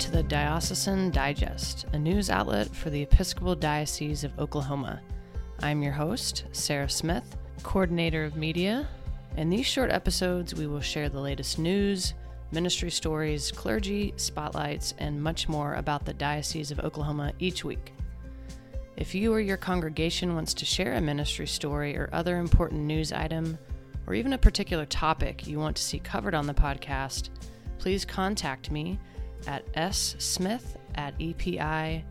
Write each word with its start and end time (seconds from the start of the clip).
To 0.00 0.10
the 0.10 0.22
Diocesan 0.22 1.10
Digest, 1.10 1.86
a 1.94 1.98
news 1.98 2.28
outlet 2.28 2.68
for 2.68 2.90
the 2.90 3.00
Episcopal 3.02 3.54
Diocese 3.54 4.24
of 4.24 4.38
Oklahoma. 4.38 5.00
I'm 5.62 5.82
your 5.82 5.92
host, 5.92 6.44
Sarah 6.52 6.88
Smith, 6.88 7.36
coordinator 7.62 8.22
of 8.24 8.36
media. 8.36 8.86
In 9.38 9.48
these 9.48 9.64
short 9.64 9.90
episodes, 9.90 10.54
we 10.54 10.66
will 10.66 10.82
share 10.82 11.08
the 11.08 11.20
latest 11.20 11.58
news, 11.58 12.12
ministry 12.52 12.90
stories, 12.90 13.50
clergy, 13.50 14.12
spotlights, 14.16 14.92
and 14.98 15.20
much 15.20 15.48
more 15.48 15.74
about 15.74 16.04
the 16.04 16.14
Diocese 16.14 16.70
of 16.70 16.80
Oklahoma 16.80 17.32
each 17.38 17.64
week. 17.64 17.94
If 18.98 19.14
you 19.14 19.32
or 19.32 19.40
your 19.40 19.56
congregation 19.56 20.34
wants 20.34 20.52
to 20.54 20.66
share 20.66 20.94
a 20.94 21.00
ministry 21.00 21.46
story 21.46 21.96
or 21.96 22.10
other 22.12 22.36
important 22.36 22.82
news 22.82 23.12
item, 23.12 23.58
or 24.06 24.12
even 24.12 24.34
a 24.34 24.38
particular 24.38 24.84
topic 24.84 25.46
you 25.46 25.58
want 25.58 25.76
to 25.76 25.82
see 25.82 25.98
covered 25.98 26.34
on 26.34 26.46
the 26.46 26.54
podcast, 26.54 27.30
please 27.78 28.04
contact 28.04 28.70
me 28.70 28.98
at 29.46 29.64
S 29.74 30.16
smith 30.18 30.76
at 30.94 31.18
epiok.org. 31.18 32.04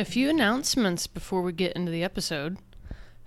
A 0.00 0.04
few 0.06 0.30
announcements 0.30 1.06
before 1.06 1.42
we 1.42 1.52
get 1.52 1.76
into 1.76 1.92
the 1.92 2.02
episode. 2.02 2.56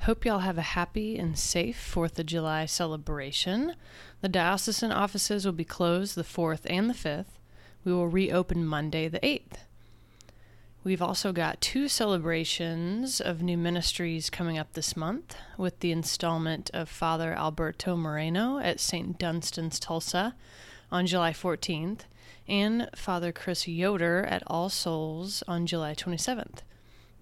Hope 0.03 0.25
y'all 0.25 0.39
have 0.39 0.57
a 0.57 0.73
happy 0.75 1.17
and 1.17 1.37
safe 1.39 1.77
4th 1.95 2.19
of 2.19 2.25
July 2.25 2.65
celebration. 2.65 3.73
The 4.19 4.27
diocesan 4.27 4.91
offices 4.91 5.45
will 5.45 5.53
be 5.53 5.63
closed 5.63 6.15
the 6.15 6.23
4th 6.23 6.63
and 6.65 6.89
the 6.89 6.93
5th. 6.93 7.39
We 7.85 7.93
will 7.93 8.09
reopen 8.09 8.65
Monday 8.65 9.07
the 9.07 9.21
8th. 9.21 9.59
We've 10.83 11.01
also 11.01 11.31
got 11.31 11.61
two 11.61 11.87
celebrations 11.87 13.21
of 13.21 13.41
new 13.41 13.57
ministries 13.57 14.29
coming 14.29 14.57
up 14.57 14.73
this 14.73 14.97
month 14.97 15.37
with 15.57 15.79
the 15.79 15.93
installment 15.93 16.69
of 16.73 16.89
Father 16.89 17.31
Alberto 17.31 17.95
Moreno 17.95 18.59
at 18.59 18.81
St. 18.81 19.17
Dunstan's, 19.17 19.79
Tulsa 19.79 20.35
on 20.91 21.07
July 21.07 21.31
14th 21.31 22.01
and 22.45 22.89
Father 22.93 23.31
Chris 23.31 23.69
Yoder 23.69 24.25
at 24.25 24.43
All 24.47 24.67
Souls 24.67 25.43
on 25.47 25.65
July 25.65 25.95
27th. 25.95 26.59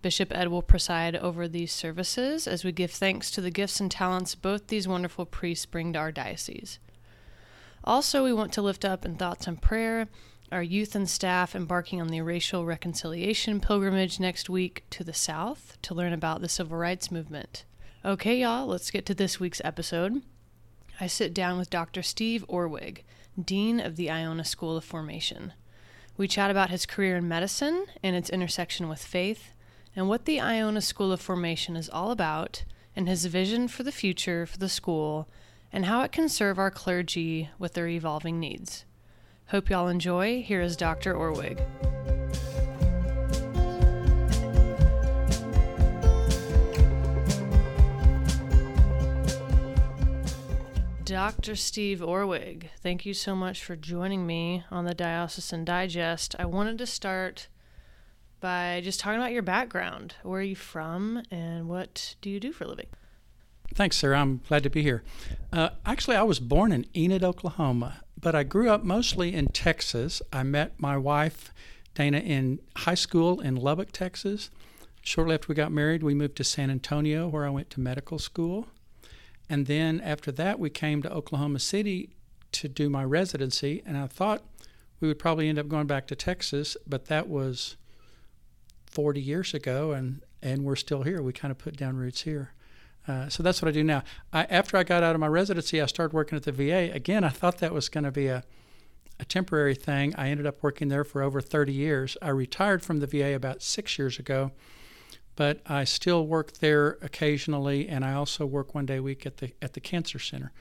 Bishop 0.02 0.36
Ed 0.36 0.48
will 0.48 0.62
preside 0.62 1.16
over 1.16 1.48
these 1.48 1.72
services 1.72 2.48
as 2.48 2.64
we 2.64 2.72
give 2.72 2.92
thanks 2.92 3.30
to 3.32 3.42
the 3.42 3.52
gifts 3.52 3.80
and 3.80 3.92
talents 3.92 4.36
both 4.36 4.68
these 4.68 4.88
wonderful 4.88 5.26
priests 5.26 5.66
bring 5.66 5.94
to 5.94 6.00
our 6.00 6.12
diocese. 6.12 6.80
Also, 7.84 8.24
we 8.24 8.34
want 8.34 8.54
to 8.54 8.62
lift 8.62 8.86
up 8.86 9.06
in 9.06 9.16
thoughts 9.16 9.48
and 9.48 9.62
prayer 9.62 10.08
our 10.52 10.62
youth 10.62 10.96
and 10.96 11.10
staff 11.10 11.56
embarking 11.56 12.02
on 12.02 12.10
the 12.10 12.22
racial 12.22 12.66
reconciliation 12.66 13.62
pilgrimage 13.62 14.20
next 14.20 14.50
week 14.50 14.84
to 14.90 15.04
the 15.04 15.14
South 15.14 15.78
to 15.82 15.96
learn 15.96 16.12
about 16.12 16.42
the 16.42 16.50
civil 16.50 16.78
rights 16.78 17.10
movement. 17.10 17.64
Okay, 18.04 18.38
y'all, 18.42 18.68
let's 18.68 18.92
get 18.92 19.06
to 19.06 19.14
this 19.14 19.40
week's 19.40 19.62
episode. 19.64 20.22
I 21.00 21.08
sit 21.08 21.34
down 21.34 21.58
with 21.58 21.70
Dr. 21.70 22.04
Steve 22.04 22.44
Orwig, 22.50 23.04
Dean 23.42 23.80
of 23.80 23.96
the 23.96 24.12
Iona 24.12 24.44
School 24.44 24.76
of 24.76 24.84
Formation. 24.84 25.54
We 26.18 26.28
chat 26.28 26.52
about 26.52 26.70
his 26.70 26.86
career 26.86 27.16
in 27.16 27.30
medicine 27.30 27.86
and 28.04 28.16
its 28.16 28.30
intersection 28.30 28.90
with 28.90 29.02
faith, 29.02 29.54
and 29.96 30.08
what 30.08 30.26
the 30.26 30.40
Iona 30.40 30.82
School 30.82 31.12
of 31.12 31.22
Formation 31.22 31.76
is 31.76 31.90
all 31.90 32.12
about, 32.12 32.64
and 32.96 33.08
his 33.08 33.26
vision 33.26 33.68
for 33.68 33.84
the 33.84 33.92
future 33.92 34.46
for 34.46 34.58
the 34.58 34.70
school, 34.70 35.28
and 35.72 35.86
how 35.86 36.02
it 36.02 36.12
can 36.12 36.30
serve 36.30 36.60
our 36.60 36.72
clergy 36.72 37.50
with 37.60 37.74
their 37.74 37.88
evolving 37.88 38.40
needs. 38.40 38.86
Hope 39.48 39.70
y'all 39.70 39.88
enjoy. 39.88 40.42
Here 40.42 40.62
is 40.62 40.78
Dr. 40.78 41.14
Orwig. 41.14 41.62
Dr. 51.04 51.58
Steve 51.58 52.00
Orwig, 52.00 52.70
thank 52.82 53.06
you 53.06 53.14
so 53.14 53.36
much 53.36 53.62
for 53.62 53.76
joining 53.76 54.26
me 54.26 54.64
on 54.72 54.86
the 54.86 54.94
Diocesan 54.94 55.66
Digest. 55.66 56.38
I 56.40 56.46
wanted 56.46 56.78
to 56.78 56.86
start 56.86 57.50
by 58.42 58.82
just 58.84 59.00
talking 59.00 59.20
about 59.20 59.32
your 59.32 59.44
background. 59.44 60.16
Where 60.24 60.42
are 60.42 60.44
you 60.44 60.56
from, 60.56 61.24
and 61.32 61.70
what 61.70 62.16
do 62.22 62.30
you 62.30 62.40
do 62.40 62.52
for 62.52 62.66
a 62.66 62.68
living? 62.68 62.88
Thanks, 63.74 63.96
sir. 63.96 64.14
I'm 64.14 64.42
glad 64.48 64.64
to 64.64 64.70
be 64.70 64.82
here. 64.82 65.04
Uh, 65.54 65.70
actually, 65.86 66.18
I 66.18 66.24
was 66.24 66.40
born 66.40 66.74
in 66.74 66.86
Enid, 66.94 67.24
Oklahoma, 67.24 68.02
but 68.20 68.36
I 68.36 68.44
grew 68.44 68.70
up 68.70 68.84
mostly 68.84 69.34
in 69.34 69.48
Texas. 69.48 70.22
I 70.34 70.44
met 70.44 70.74
my 70.78 70.98
wife, 70.98 71.54
Dana, 71.96 72.18
in 72.18 72.60
high 72.76 72.96
school 72.96 73.40
in 73.40 73.56
Lubbock, 73.56 73.94
Texas. 73.94 74.50
Shortly 75.02 75.36
after 75.36 75.48
we 75.48 75.56
got 75.56 75.72
married, 75.72 76.04
we 76.04 76.14
moved 76.14 76.36
to 76.38 76.44
San 76.44 76.70
Antonio, 76.70 77.28
where 77.28 77.46
I 77.46 77.50
went 77.50 77.70
to 77.72 77.80
medical 77.80 78.20
school. 78.20 78.68
And 79.50 79.68
then 79.68 80.02
after 80.02 80.32
that, 80.34 80.60
we 80.60 80.70
came 80.70 81.02
to 81.02 81.12
Oklahoma 81.12 81.60
City 81.60 82.16
to 82.52 82.68
do 82.68 82.90
my 82.90 83.04
residency. 83.04 83.82
And 83.86 83.98
I 83.98 84.08
thought 84.08 84.44
we 85.00 85.08
would 85.08 85.20
probably 85.20 85.50
end 85.50 85.60
up 85.60 85.68
going 85.68 85.88
back 85.88 86.08
to 86.08 86.16
Texas, 86.16 86.78
but 86.86 87.06
that 87.06 87.28
was 87.28 87.78
40 88.92 89.22
years 89.22 89.54
ago, 89.54 89.92
and 89.92 90.22
and 90.42 90.64
we're 90.64 90.76
still 90.76 91.04
here. 91.04 91.22
We 91.22 91.34
kind 91.34 91.52
of 91.52 91.58
put 91.58 91.78
down 91.78 91.98
roots 91.98 92.22
here. 92.22 92.54
Uh, 93.08 93.30
so 93.30 93.44
that's 93.44 93.62
what 93.62 93.70
I 93.70 93.72
do 93.72 93.84
now. 93.84 94.04
I, 94.32 94.44
after 94.46 94.78
I 94.78 94.84
got 94.84 95.04
out 95.04 95.16
of 95.16 95.22
my 95.22 95.28
residency, 95.28 95.82
I 95.82 95.86
started 95.86 96.14
working 96.14 96.36
at 96.36 96.44
the 96.44 96.52
VA. 96.52 96.92
Again, 96.94 97.24
I 97.24 97.30
thought 97.30 97.58
that 97.60 97.74
was 97.74 97.90
going 97.90 98.04
to 98.04 98.12
be 98.12 98.28
a, 98.28 98.44
a 99.20 99.26
temporary 99.26 99.76
thing. 99.76 100.14
I 100.16 100.30
ended 100.30 100.46
up 100.46 100.62
working 100.62 100.88
there 100.90 101.04
for 101.04 101.22
over 101.22 101.42
30 101.42 101.74
years. 101.74 102.18
I 102.22 102.30
retired 102.30 102.84
from 102.84 103.00
the 103.00 103.08
VA 103.08 103.34
about 103.34 103.62
six 103.64 103.98
years 103.98 104.20
ago, 104.20 104.52
but 105.36 105.62
I 105.66 105.84
still 105.84 106.28
work 106.28 106.54
there 106.54 106.98
occasionally, 107.02 107.88
and 107.88 108.06
I 108.06 108.14
also 108.14 108.46
work 108.46 108.76
one 108.76 108.86
day 108.86 108.98
a 108.98 109.04
week 109.04 109.26
at 109.26 109.38
the 109.38 109.54
at 109.62 109.73
the 109.73 109.80
cancer 109.80 110.20
center. 110.20 110.52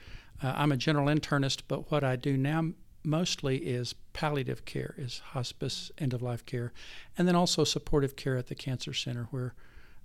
Uh, 0.41 0.53
I'm 0.55 0.71
a 0.71 0.77
general 0.77 1.07
internist, 1.07 1.61
but 1.67 1.91
what 1.91 2.03
I 2.03 2.15
do 2.15 2.37
now 2.37 2.71
mostly 3.03 3.57
is 3.57 3.93
palliative 4.13 4.65
care, 4.65 4.95
is 4.97 5.19
hospice, 5.19 5.91
end 5.97 6.13
of 6.13 6.21
life 6.21 6.45
care, 6.45 6.71
and 7.17 7.27
then 7.27 7.35
also 7.35 7.63
supportive 7.63 8.15
care 8.15 8.37
at 8.37 8.47
the 8.47 8.55
cancer 8.55 8.93
center, 8.93 9.27
where 9.31 9.53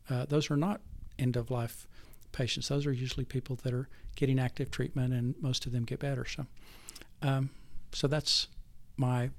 uh, 0.08 0.24
those 0.26 0.50
are 0.50 0.56
not 0.56 0.80
end 1.18 1.36
of 1.36 1.50
life 1.50 1.86
patients. 2.32 2.68
Those 2.68 2.86
are 2.86 2.92
usually 2.92 3.24
people 3.24 3.56
that 3.64 3.72
are 3.72 3.88
getting 4.14 4.38
active 4.38 4.70
treatment, 4.70 5.12
and 5.12 5.34
most 5.40 5.66
of 5.66 5.72
them 5.72 5.84
get 5.84 6.00
better. 6.00 6.24
So, 6.24 6.46
um, 7.22 7.50
so 7.92 8.06
that's 8.06 8.48
my 8.96 9.30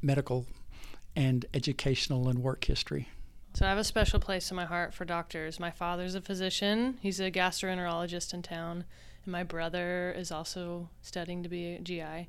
medical 0.00 0.46
and 1.14 1.44
educational 1.54 2.28
and 2.28 2.40
work 2.40 2.64
history. 2.64 3.08
So 3.54 3.66
I 3.66 3.68
have 3.68 3.78
a 3.78 3.84
special 3.84 4.18
place 4.18 4.50
in 4.50 4.56
my 4.56 4.64
heart 4.64 4.94
for 4.94 5.04
doctors. 5.04 5.60
My 5.60 5.70
father's 5.70 6.14
a 6.14 6.22
physician. 6.22 6.98
He's 7.02 7.20
a 7.20 7.30
gastroenterologist 7.30 8.32
in 8.32 8.42
town, 8.42 8.84
and 9.24 9.32
my 9.32 9.42
brother 9.42 10.14
is 10.16 10.32
also 10.32 10.88
studying 11.02 11.42
to 11.42 11.48
be 11.48 11.74
a 11.74 11.80
GI 11.80 12.28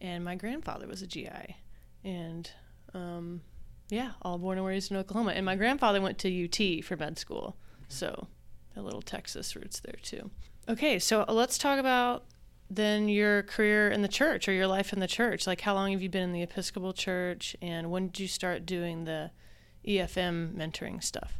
and 0.00 0.24
my 0.24 0.34
grandfather 0.34 0.86
was 0.86 1.02
a 1.02 1.06
GI, 1.06 1.56
and 2.04 2.50
um, 2.94 3.42
yeah, 3.88 4.12
all 4.22 4.38
born 4.38 4.58
and 4.58 4.66
raised 4.66 4.90
in 4.90 4.96
Oklahoma. 4.96 5.32
And 5.32 5.44
my 5.44 5.56
grandfather 5.56 6.00
went 6.00 6.18
to 6.18 6.44
UT 6.44 6.84
for 6.84 6.96
med 6.96 7.18
school, 7.18 7.56
so 7.88 8.28
a 8.76 8.82
little 8.82 9.02
Texas 9.02 9.54
roots 9.56 9.80
there 9.80 9.98
too. 10.02 10.30
Okay, 10.68 10.98
so 10.98 11.24
let's 11.28 11.58
talk 11.58 11.78
about 11.78 12.24
then 12.70 13.08
your 13.08 13.42
career 13.42 13.90
in 13.90 14.02
the 14.02 14.08
church 14.08 14.48
or 14.48 14.52
your 14.52 14.68
life 14.68 14.92
in 14.92 15.00
the 15.00 15.08
church. 15.08 15.46
Like, 15.46 15.62
how 15.62 15.74
long 15.74 15.90
have 15.90 16.00
you 16.00 16.08
been 16.08 16.22
in 16.22 16.32
the 16.32 16.42
Episcopal 16.42 16.92
Church, 16.92 17.56
and 17.60 17.90
when 17.90 18.06
did 18.06 18.20
you 18.20 18.28
start 18.28 18.64
doing 18.64 19.04
the 19.04 19.32
EFM 19.86 20.54
mentoring 20.54 21.02
stuff? 21.02 21.38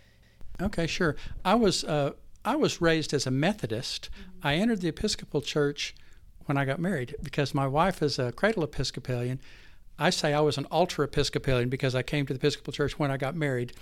Okay, 0.61 0.87
sure. 0.87 1.17
I 1.45 1.55
was 1.55 1.85
uh, 1.85 2.13
I 2.45 2.57
was 2.57 2.81
raised 2.81 3.15
as 3.15 3.27
a 3.27 3.31
Methodist. 3.31 4.11
Mm-hmm. 4.13 4.47
I 4.47 4.55
entered 4.57 4.81
the 4.81 4.89
Episcopal 4.89 5.41
Church 5.41 5.95
when 6.51 6.57
I 6.57 6.65
got 6.65 6.81
married 6.81 7.15
because 7.23 7.55
my 7.55 7.69
wife 7.69 8.03
is 8.03 8.19
a 8.19 8.33
cradle 8.33 8.65
Episcopalian. 8.65 9.41
I 10.01 10.11
say 10.11 10.35
I 10.35 10.41
was 10.41 10.59
an 10.59 10.67
ultra 10.73 11.05
Episcopalian 11.05 11.69
because 11.69 11.95
I 11.95 12.03
came 12.03 12.27
to 12.27 12.33
the 12.35 12.41
Episcopal 12.41 12.73
Church 12.73 12.99
when 12.99 13.09
I 13.09 13.19
got 13.19 13.37
married, 13.37 13.73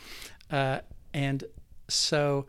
uh, 0.50 0.80
and 1.14 1.44
so, 1.88 2.44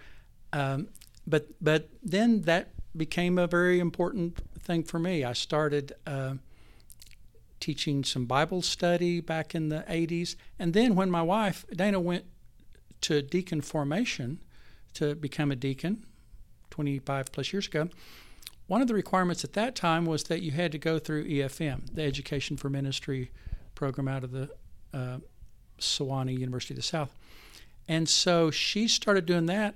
um, 0.52 0.90
but 1.26 1.48
but 1.62 1.88
then 2.04 2.42
that 2.42 2.72
became 2.98 3.38
a 3.38 3.48
very 3.48 3.80
important 3.80 4.40
thing 4.60 4.84
for 4.84 5.00
me. 5.00 5.24
I 5.24 5.32
started 5.32 5.94
uh, 6.06 6.34
teaching 7.62 8.04
some 8.04 8.26
Bible 8.26 8.62
study 8.62 9.22
back 9.22 9.56
in 9.56 9.70
the 9.70 9.86
'80s, 9.88 10.36
and 10.60 10.74
then 10.74 10.96
when 10.96 11.10
my 11.10 11.22
wife 11.22 11.64
Dana 11.74 12.02
went 12.02 12.26
to 13.02 13.22
deacon 13.22 13.62
formation 13.62 14.44
to 14.96 15.16
become 15.16 15.50
a 15.50 15.56
deacon 15.56 16.06
25 16.72 17.32
plus 17.32 17.54
years 17.54 17.68
ago 17.68 17.88
one 18.70 18.82
of 18.84 18.88
the 18.88 18.94
requirements 18.94 19.44
at 19.44 19.54
that 19.54 19.76
time 19.76 20.06
was 20.06 20.26
that 20.26 20.44
you 20.44 20.52
had 20.52 20.72
to 20.72 20.78
go 20.78 21.00
through 21.00 21.28
EFM, 21.28 21.96
the 21.96 22.04
Education 22.04 22.56
for 22.56 22.70
Ministry 22.70 23.32
program 23.74 24.08
out 24.08 24.24
of 24.24 24.32
the 24.32 24.48
uh, 24.94 25.18
Sewanee 25.80 26.38
University 26.38 26.76
of 26.76 26.78
the 26.78 26.84
South. 26.84 27.16
And 27.88 28.08
so 28.08 28.52
she 28.52 28.88
started 28.88 29.26
doing 29.26 29.48
that. 29.48 29.74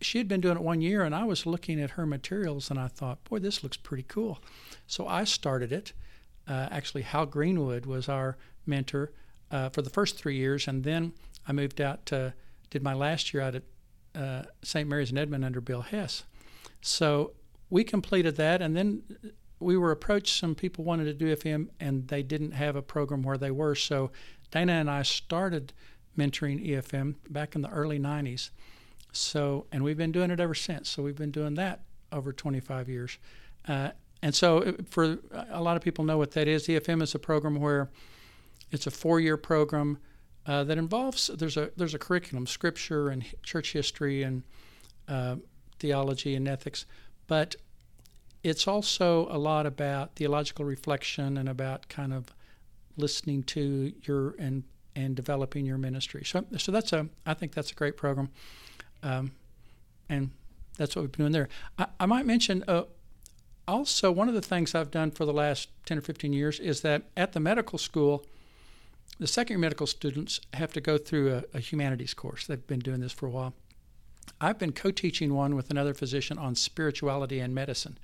she 0.00 0.18
had 0.18 0.26
been 0.26 0.40
doing 0.40 0.56
it 0.56 0.62
one 0.64 0.80
year, 0.80 1.04
and 1.04 1.14
I 1.14 1.22
was 1.22 1.46
looking 1.46 1.80
at 1.80 1.90
her 1.90 2.06
materials, 2.06 2.70
and 2.70 2.80
I 2.80 2.88
thought, 2.88 3.22
boy, 3.22 3.38
this 3.38 3.62
looks 3.62 3.76
pretty 3.76 4.02
cool. 4.08 4.40
So 4.88 5.06
I 5.06 5.22
started 5.22 5.70
it. 5.70 5.92
Uh, 6.48 6.66
actually, 6.72 7.02
Hal 7.02 7.26
Greenwood 7.26 7.86
was 7.86 8.08
our 8.08 8.36
mentor 8.66 9.12
uh, 9.52 9.68
for 9.68 9.80
the 9.80 9.90
first 9.90 10.18
three 10.18 10.36
years, 10.36 10.66
and 10.66 10.82
then 10.82 11.12
I 11.46 11.52
moved 11.52 11.80
out 11.80 12.04
to 12.06 12.34
did 12.70 12.82
my 12.82 12.94
last 12.94 13.32
year 13.32 13.44
out 13.44 13.54
at 13.54 13.62
uh, 14.16 14.42
St. 14.62 14.88
Mary's 14.88 15.12
in 15.12 15.18
Edmond 15.18 15.44
under 15.44 15.60
Bill 15.60 15.82
Hess. 15.82 16.24
So 16.80 17.30
we 17.74 17.82
completed 17.82 18.36
that, 18.36 18.62
and 18.62 18.76
then 18.76 19.02
we 19.58 19.76
were 19.76 19.90
approached. 19.90 20.38
Some 20.38 20.54
people 20.54 20.84
wanted 20.84 21.06
to 21.06 21.12
do 21.12 21.34
EFM, 21.34 21.70
and 21.80 22.06
they 22.06 22.22
didn't 22.22 22.52
have 22.52 22.76
a 22.76 22.82
program 22.82 23.24
where 23.24 23.36
they 23.36 23.50
were. 23.50 23.74
So 23.74 24.12
Dana 24.52 24.74
and 24.74 24.88
I 24.88 25.02
started 25.02 25.72
mentoring 26.16 26.64
EFM 26.64 27.16
back 27.28 27.56
in 27.56 27.62
the 27.62 27.70
early 27.70 27.98
90s. 27.98 28.50
So, 29.10 29.66
and 29.72 29.82
we've 29.82 29.96
been 29.96 30.12
doing 30.12 30.30
it 30.30 30.38
ever 30.38 30.54
since. 30.54 30.88
So 30.88 31.02
we've 31.02 31.16
been 31.16 31.32
doing 31.32 31.54
that 31.54 31.80
over 32.12 32.32
25 32.32 32.88
years. 32.88 33.18
Uh, 33.66 33.90
and 34.22 34.36
so, 34.36 34.58
uh, 34.58 34.72
for 34.88 35.18
a 35.32 35.60
lot 35.60 35.76
of 35.76 35.82
people 35.82 36.04
know 36.04 36.16
what 36.16 36.30
that 36.30 36.46
is. 36.46 36.68
EFM 36.68 37.02
is 37.02 37.16
a 37.16 37.18
program 37.18 37.56
where 37.56 37.90
it's 38.70 38.86
a 38.86 38.92
four-year 38.92 39.36
program 39.36 39.98
uh, 40.46 40.62
that 40.62 40.78
involves 40.78 41.26
there's 41.26 41.56
a 41.56 41.72
there's 41.76 41.94
a 41.94 41.98
curriculum, 41.98 42.46
scripture 42.46 43.08
and 43.08 43.24
church 43.42 43.72
history 43.72 44.22
and 44.22 44.44
uh, 45.08 45.36
theology 45.80 46.36
and 46.36 46.46
ethics, 46.46 46.86
but 47.26 47.56
it's 48.44 48.68
also 48.68 49.26
a 49.30 49.38
lot 49.38 49.66
about 49.66 50.14
theological 50.14 50.64
reflection 50.66 51.38
and 51.38 51.48
about 51.48 51.88
kind 51.88 52.12
of 52.12 52.26
listening 52.96 53.42
to 53.42 53.92
your 54.02 54.36
and 54.38 54.62
and 54.94 55.16
developing 55.16 55.66
your 55.66 55.78
ministry. 55.78 56.24
So 56.24 56.44
so 56.58 56.70
that's 56.70 56.92
a 56.92 57.08
I 57.26 57.34
think 57.34 57.54
that's 57.54 57.72
a 57.72 57.74
great 57.74 57.96
program, 57.96 58.28
um, 59.02 59.32
and 60.08 60.30
that's 60.76 60.94
what 60.94 61.02
we've 61.02 61.12
been 61.12 61.24
doing 61.24 61.32
there. 61.32 61.48
I, 61.78 61.86
I 61.98 62.06
might 62.06 62.26
mention. 62.26 62.62
Uh, 62.68 62.84
also, 63.66 64.12
one 64.12 64.28
of 64.28 64.34
the 64.34 64.42
things 64.42 64.74
I've 64.74 64.90
done 64.90 65.10
for 65.10 65.24
the 65.24 65.32
last 65.32 65.70
10 65.86 65.96
or 65.96 66.02
15 66.02 66.34
years 66.34 66.60
is 66.60 66.82
that 66.82 67.04
at 67.16 67.32
the 67.32 67.40
medical 67.40 67.78
school, 67.78 68.26
the 69.18 69.26
second 69.26 69.54
year 69.54 69.58
medical 69.58 69.86
students 69.86 70.38
have 70.52 70.70
to 70.74 70.82
go 70.82 70.98
through 70.98 71.32
a, 71.32 71.44
a, 71.56 71.60
humanities 71.60 72.12
course. 72.12 72.46
They've 72.46 72.66
been 72.66 72.80
doing 72.80 73.00
this 73.00 73.12
for 73.12 73.26
a 73.26 73.30
while. 73.30 73.54
I've 74.44 74.58
been 74.58 74.72
co 74.72 74.90
teaching 74.90 75.34
one 75.34 75.56
with 75.56 75.70
another 75.70 75.94
physician 75.94 76.38
on 76.38 76.54
spirituality 76.54 77.40
and 77.40 77.54
medicine, 77.54 77.98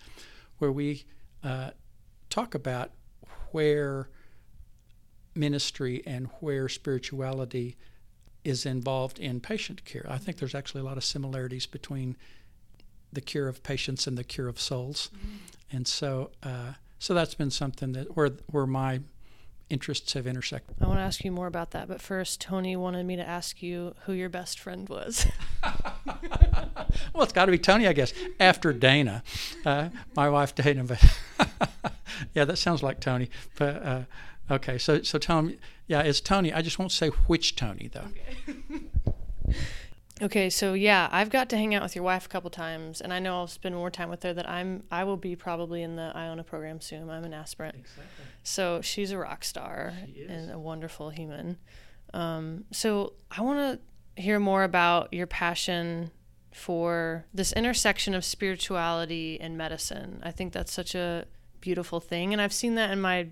where 0.59 0.73
we 0.73 1.05
uh, 1.45 1.71
talk 2.31 2.55
about 2.55 2.91
where 3.53 4.09
ministry 5.35 6.03
and 6.07 6.29
where 6.41 6.69
spirituality 6.69 7.77
is 8.43 8.65
involved 8.65 9.19
in 9.19 9.41
patient 9.41 9.85
care. 9.85 10.07
I 10.09 10.19
think 10.19 10.39
there's 10.39 10.55
actually 10.55 10.81
a 10.81 10.85
lot 10.85 10.97
of 10.97 11.05
similarities 11.05 11.67
between 11.67 12.17
the 13.13 13.21
cure 13.21 13.49
of 13.49 13.63
patients 13.63 14.07
and 14.07 14.17
the 14.17 14.25
cure 14.25 14.49
of 14.49 14.61
souls. 14.61 15.11
Mm-hmm. 15.15 15.77
And 15.77 15.87
so, 15.87 16.31
uh, 16.43 16.73
so 16.99 17.13
that's 17.15 17.35
been 17.35 17.51
something 17.51 17.93
that 17.93 18.17
where 18.17 18.31
where 18.51 18.67
my 18.67 19.01
interests 19.71 20.13
have 20.15 20.27
intersected. 20.27 20.77
I 20.81 20.87
want 20.87 20.99
to 20.99 21.03
ask 21.03 21.25
you 21.25 21.33
more 21.33 21.47
about 21.47 21.71
that, 21.71 21.89
but 21.89 22.01
first, 22.01 22.41
Tony 22.41 22.77
wanted 22.77 23.07
me 23.07 23.17
to 23.17 23.27
ask 23.27 23.63
you 23.63 23.95
who 24.05 24.13
your 24.13 24.29
best 24.29 24.59
friend 24.59 24.89
was. 24.89 25.27
well, 27.15 27.23
it's 27.23 27.33
got 27.33 27.47
to 27.47 27.53
be 27.53 27.59
Tony, 27.59 27.87
I 27.87 27.93
guess, 27.93 28.13
after 28.39 28.73
Dana, 28.73 29.23
uh, 29.65 29.89
my 30.15 30.29
wife 30.29 30.55
Dana. 30.55 30.85
But 30.85 31.03
yeah, 32.35 32.45
that 32.45 32.59
sounds 32.59 32.83
like 32.83 33.01
Tony. 33.01 33.31
But 33.57 33.83
uh, 33.83 34.03
okay, 34.51 34.77
so 34.77 35.03
so 35.03 35.19
tell 35.19 35.39
him, 35.39 35.59
yeah, 35.87 36.01
it's 36.01 36.21
Tony. 36.21 36.53
I 36.53 36.63
just 36.63 36.79
won't 36.79 36.93
say 36.93 37.09
which 37.09 37.57
Tony 37.57 37.89
though. 37.93 38.09
Okay. 38.09 38.85
Okay, 40.23 40.51
so 40.51 40.75
yeah, 40.75 41.09
I've 41.11 41.31
got 41.31 41.49
to 41.51 41.57
hang 41.57 41.75
out 41.75 41.83
with 41.83 41.95
your 41.95 42.05
wife 42.05 42.27
a 42.27 42.29
couple 42.29 42.51
times, 42.51 43.01
and 43.01 43.13
I 43.13 43.21
know 43.21 43.37
I'll 43.37 43.47
spend 43.47 43.75
more 43.75 43.91
time 43.91 44.11
with 44.11 44.23
her. 44.23 44.35
That 44.35 44.49
I'm, 44.49 44.83
I 44.91 45.05
will 45.05 45.17
be 45.17 45.35
probably 45.35 45.83
in 45.83 45.97
the 45.97 46.13
Iona 46.15 46.45
program 46.45 46.81
soon. 46.81 47.09
I'm 47.09 47.25
an 47.25 47.33
aspirant, 47.33 47.77
exactly. 47.77 48.25
so 48.43 48.81
she's 48.83 49.13
a 49.13 49.19
rock 49.19 49.45
star 49.45 49.95
and 50.29 50.51
a 50.51 50.59
wonderful 50.59 51.11
human. 51.11 51.57
Um, 52.13 52.65
so 52.71 53.15
I 53.31 53.41
want 53.41 53.81
to 54.17 54.23
hear 54.23 54.39
more 54.39 54.65
about 54.65 55.13
your 55.13 55.27
passion 55.27 56.11
for 56.53 57.25
this 57.33 57.53
intersection 57.53 58.15
of 58.15 58.25
spirituality 58.25 59.41
and 59.41 59.57
medicine. 59.57 60.21
I 60.23 60.33
think 60.33 60.53
that's 60.53 60.73
such 60.73 60.95
a 60.95 61.25
beautiful 61.63 62.01
thing, 62.01 62.33
and 62.35 62.43
I've 62.43 62.53
seen 62.53 62.75
that 62.75 62.91
in 62.91 63.01
my 63.01 63.29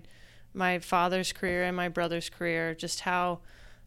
my 0.51 0.79
father's 0.79 1.31
career 1.31 1.63
and 1.63 1.77
my 1.77 1.89
brother's 1.89 2.29
career. 2.29 2.73
Just 2.73 3.01
how 3.01 3.41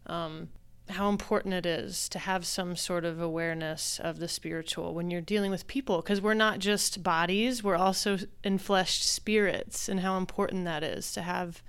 um, 0.07 0.51
how 0.89 1.09
important 1.09 1.55
it 1.55 1.65
is 1.65 2.09
to 2.09 2.19
have 2.19 2.45
some 2.45 2.77
sort 2.77 3.05
of 3.05 3.21
awareness 3.21 4.01
of 4.03 4.19
the 4.19 4.29
spiritual 4.29 4.95
when 4.95 5.11
you're 5.11 5.21
dealing 5.21 5.51
with 5.51 5.67
people 5.67 6.03
because 6.03 6.21
we're 6.21 6.35
not 6.35 6.59
just 6.59 7.03
bodies 7.03 7.63
we're 7.63 7.77
also 7.77 8.19
enfleshed 8.45 9.03
spirits 9.03 9.89
and 9.89 10.01
how 10.01 10.17
important 10.19 10.65
that 10.65 10.83
is 10.83 11.13
to 11.13 11.23
have 11.23 11.63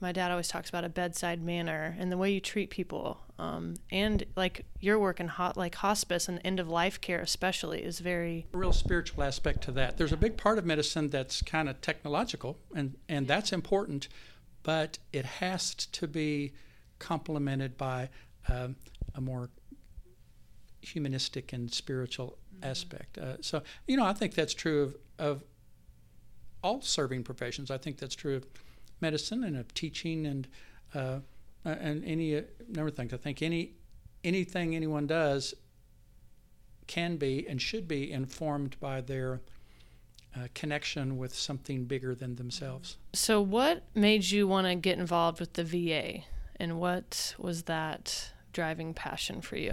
my 0.00 0.12
dad 0.12 0.30
always 0.30 0.48
talks 0.48 0.68
about 0.68 0.84
a 0.84 0.88
bedside 0.88 1.42
manner 1.42 1.96
and 1.98 2.12
the 2.12 2.16
way 2.16 2.30
you 2.30 2.40
treat 2.40 2.70
people 2.70 3.20
um, 3.38 3.74
and 3.90 4.24
like 4.36 4.64
your 4.80 4.98
work 4.98 5.20
in 5.20 5.28
hot 5.28 5.56
like 5.56 5.76
hospice 5.76 6.28
and 6.28 6.40
end 6.44 6.60
of 6.60 6.68
life 6.68 7.00
care 7.00 7.20
especially 7.20 7.82
is 7.82 8.00
very 8.00 8.46
real 8.52 8.72
spiritual 8.72 9.22
aspect 9.22 9.62
to 9.62 9.72
that. 9.72 9.96
There's 9.96 10.12
a 10.12 10.16
big 10.16 10.36
part 10.36 10.58
of 10.58 10.64
medicine 10.64 11.10
that's 11.10 11.42
kind 11.42 11.68
of 11.68 11.80
technological 11.80 12.58
and 12.74 12.96
and 13.08 13.26
that's 13.26 13.52
important 13.52 14.08
but 14.62 14.98
it 15.12 15.24
has 15.24 15.74
to 15.74 16.06
be 16.06 16.52
complemented 16.98 17.76
by 17.76 18.08
um, 18.48 18.76
a 19.14 19.20
more 19.20 19.50
humanistic 20.80 21.52
and 21.52 21.72
spiritual 21.72 22.38
mm-hmm. 22.54 22.70
aspect. 22.70 23.18
Uh, 23.18 23.36
so, 23.40 23.62
you 23.86 23.96
know, 23.96 24.04
I 24.04 24.12
think 24.12 24.34
that's 24.34 24.54
true 24.54 24.82
of, 24.82 24.96
of 25.18 25.44
all 26.62 26.80
serving 26.80 27.24
professions. 27.24 27.70
I 27.70 27.78
think 27.78 27.98
that's 27.98 28.14
true 28.14 28.36
of 28.36 28.46
medicine 29.00 29.44
and 29.44 29.56
of 29.56 29.72
teaching 29.74 30.26
and 30.26 30.48
uh, 30.94 31.18
and 31.64 32.04
any 32.04 32.36
uh, 32.36 32.42
number 32.68 32.88
of 32.88 32.96
things. 32.96 33.12
I 33.12 33.16
think 33.16 33.42
any 33.42 33.72
anything 34.24 34.74
anyone 34.74 35.06
does 35.06 35.54
can 36.86 37.16
be 37.16 37.46
and 37.46 37.60
should 37.60 37.86
be 37.86 38.10
informed 38.10 38.78
by 38.80 39.00
their 39.00 39.40
uh, 40.36 40.48
connection 40.54 41.16
with 41.16 41.34
something 41.34 41.84
bigger 41.84 42.14
than 42.14 42.36
themselves. 42.36 42.96
So, 43.12 43.40
what 43.40 43.84
made 43.94 44.24
you 44.24 44.48
want 44.48 44.66
to 44.66 44.74
get 44.74 44.98
involved 44.98 45.40
with 45.40 45.54
the 45.54 45.64
VA, 45.64 46.24
and 46.56 46.80
what 46.80 47.34
was 47.38 47.64
that 47.64 48.32
driving 48.58 48.92
passion 48.92 49.40
for 49.40 49.56
you? 49.56 49.72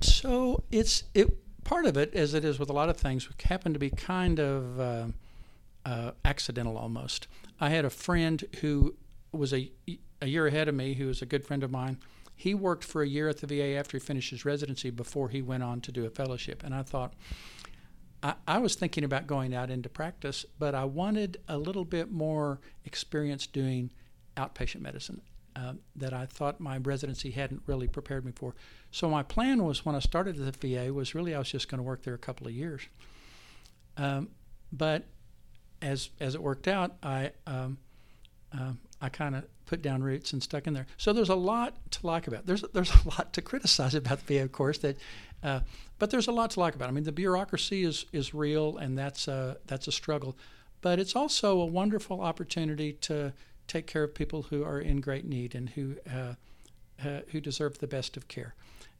So 0.00 0.62
it's 0.70 1.02
it 1.14 1.36
part 1.64 1.84
of 1.84 1.96
it, 1.96 2.14
as 2.14 2.32
it 2.32 2.44
is 2.44 2.60
with 2.60 2.70
a 2.70 2.72
lot 2.72 2.88
of 2.88 2.96
things, 2.96 3.28
happened 3.42 3.74
to 3.74 3.80
be 3.80 3.90
kind 3.90 4.38
of 4.38 4.78
uh, 4.78 5.06
uh, 5.84 6.12
accidental 6.24 6.78
almost. 6.78 7.26
I 7.60 7.70
had 7.70 7.84
a 7.84 7.90
friend 7.90 8.44
who 8.60 8.94
was 9.32 9.52
a 9.52 9.72
a 10.22 10.26
year 10.28 10.46
ahead 10.46 10.68
of 10.68 10.76
me, 10.76 10.94
who 10.94 11.08
was 11.08 11.22
a 11.22 11.26
good 11.26 11.44
friend 11.44 11.64
of 11.64 11.72
mine. 11.72 11.98
He 12.36 12.54
worked 12.54 12.84
for 12.84 13.02
a 13.02 13.08
year 13.08 13.28
at 13.28 13.38
the 13.38 13.48
VA 13.48 13.74
after 13.76 13.98
he 13.98 14.00
finished 14.00 14.30
his 14.30 14.44
residency 14.44 14.90
before 14.90 15.28
he 15.30 15.42
went 15.42 15.64
on 15.64 15.80
to 15.80 15.90
do 15.90 16.06
a 16.06 16.10
fellowship, 16.10 16.62
and 16.64 16.72
I 16.72 16.82
thought. 16.82 17.14
I, 18.22 18.34
I 18.46 18.58
was 18.58 18.74
thinking 18.74 19.02
about 19.02 19.26
going 19.26 19.54
out 19.54 19.70
into 19.70 19.88
practice, 19.88 20.44
but 20.58 20.74
I 20.74 20.84
wanted 20.84 21.38
a 21.48 21.56
little 21.56 21.86
bit 21.86 22.12
more 22.12 22.60
experience 22.84 23.46
doing 23.46 23.90
outpatient 24.36 24.82
medicine. 24.82 25.22
Uh, 25.56 25.72
that 25.96 26.12
I 26.12 26.26
thought 26.26 26.60
my 26.60 26.78
residency 26.78 27.32
hadn't 27.32 27.62
really 27.66 27.88
prepared 27.88 28.24
me 28.24 28.32
for. 28.32 28.54
So 28.92 29.10
my 29.10 29.24
plan 29.24 29.64
was 29.64 29.84
when 29.84 29.96
I 29.96 29.98
started 29.98 30.40
at 30.40 30.60
the 30.60 30.74
VA 30.76 30.92
was 30.92 31.14
really 31.14 31.34
I 31.34 31.38
was 31.38 31.50
just 31.50 31.68
going 31.68 31.78
to 31.78 31.82
work 31.82 32.02
there 32.04 32.14
a 32.14 32.18
couple 32.18 32.46
of 32.46 32.52
years. 32.52 32.82
Um, 33.96 34.28
but 34.72 35.06
as 35.82 36.10
as 36.20 36.34
it 36.34 36.42
worked 36.42 36.68
out, 36.68 36.96
I 37.02 37.32
um, 37.46 37.78
uh, 38.56 38.72
I 39.00 39.08
kind 39.08 39.34
of 39.34 39.44
put 39.66 39.82
down 39.82 40.02
roots 40.02 40.32
and 40.32 40.42
stuck 40.42 40.66
in 40.66 40.74
there. 40.74 40.86
So 40.96 41.12
there's 41.12 41.28
a 41.28 41.34
lot 41.34 41.76
to 41.92 42.06
like 42.06 42.26
about. 42.26 42.46
There's 42.46 42.64
there's 42.72 42.92
a 43.04 43.08
lot 43.08 43.32
to 43.32 43.42
criticize 43.42 43.94
about 43.94 44.26
the 44.26 44.38
VA, 44.38 44.44
of 44.44 44.52
course. 44.52 44.78
That, 44.78 44.96
uh, 45.42 45.60
but 45.98 46.10
there's 46.10 46.28
a 46.28 46.32
lot 46.32 46.50
to 46.52 46.60
like 46.60 46.74
about. 46.74 46.88
I 46.88 46.92
mean, 46.92 47.04
the 47.04 47.12
bureaucracy 47.12 47.84
is 47.84 48.06
is 48.12 48.34
real, 48.34 48.76
and 48.76 48.98
that's 48.98 49.28
a 49.28 49.58
that's 49.66 49.88
a 49.88 49.92
struggle. 49.92 50.36
But 50.82 50.98
it's 50.98 51.14
also 51.14 51.60
a 51.60 51.66
wonderful 51.66 52.22
opportunity 52.22 52.94
to 52.94 53.32
take 53.70 53.86
care 53.86 54.02
of 54.02 54.14
people 54.14 54.42
who 54.42 54.64
are 54.64 54.80
in 54.80 55.00
great 55.00 55.24
need 55.24 55.54
and 55.54 55.70
who 55.70 55.96
uh, 56.12 56.34
uh, 57.04 57.20
who 57.28 57.40
deserve 57.40 57.78
the 57.78 57.86
best 57.86 58.16
of 58.16 58.28
care. 58.28 58.54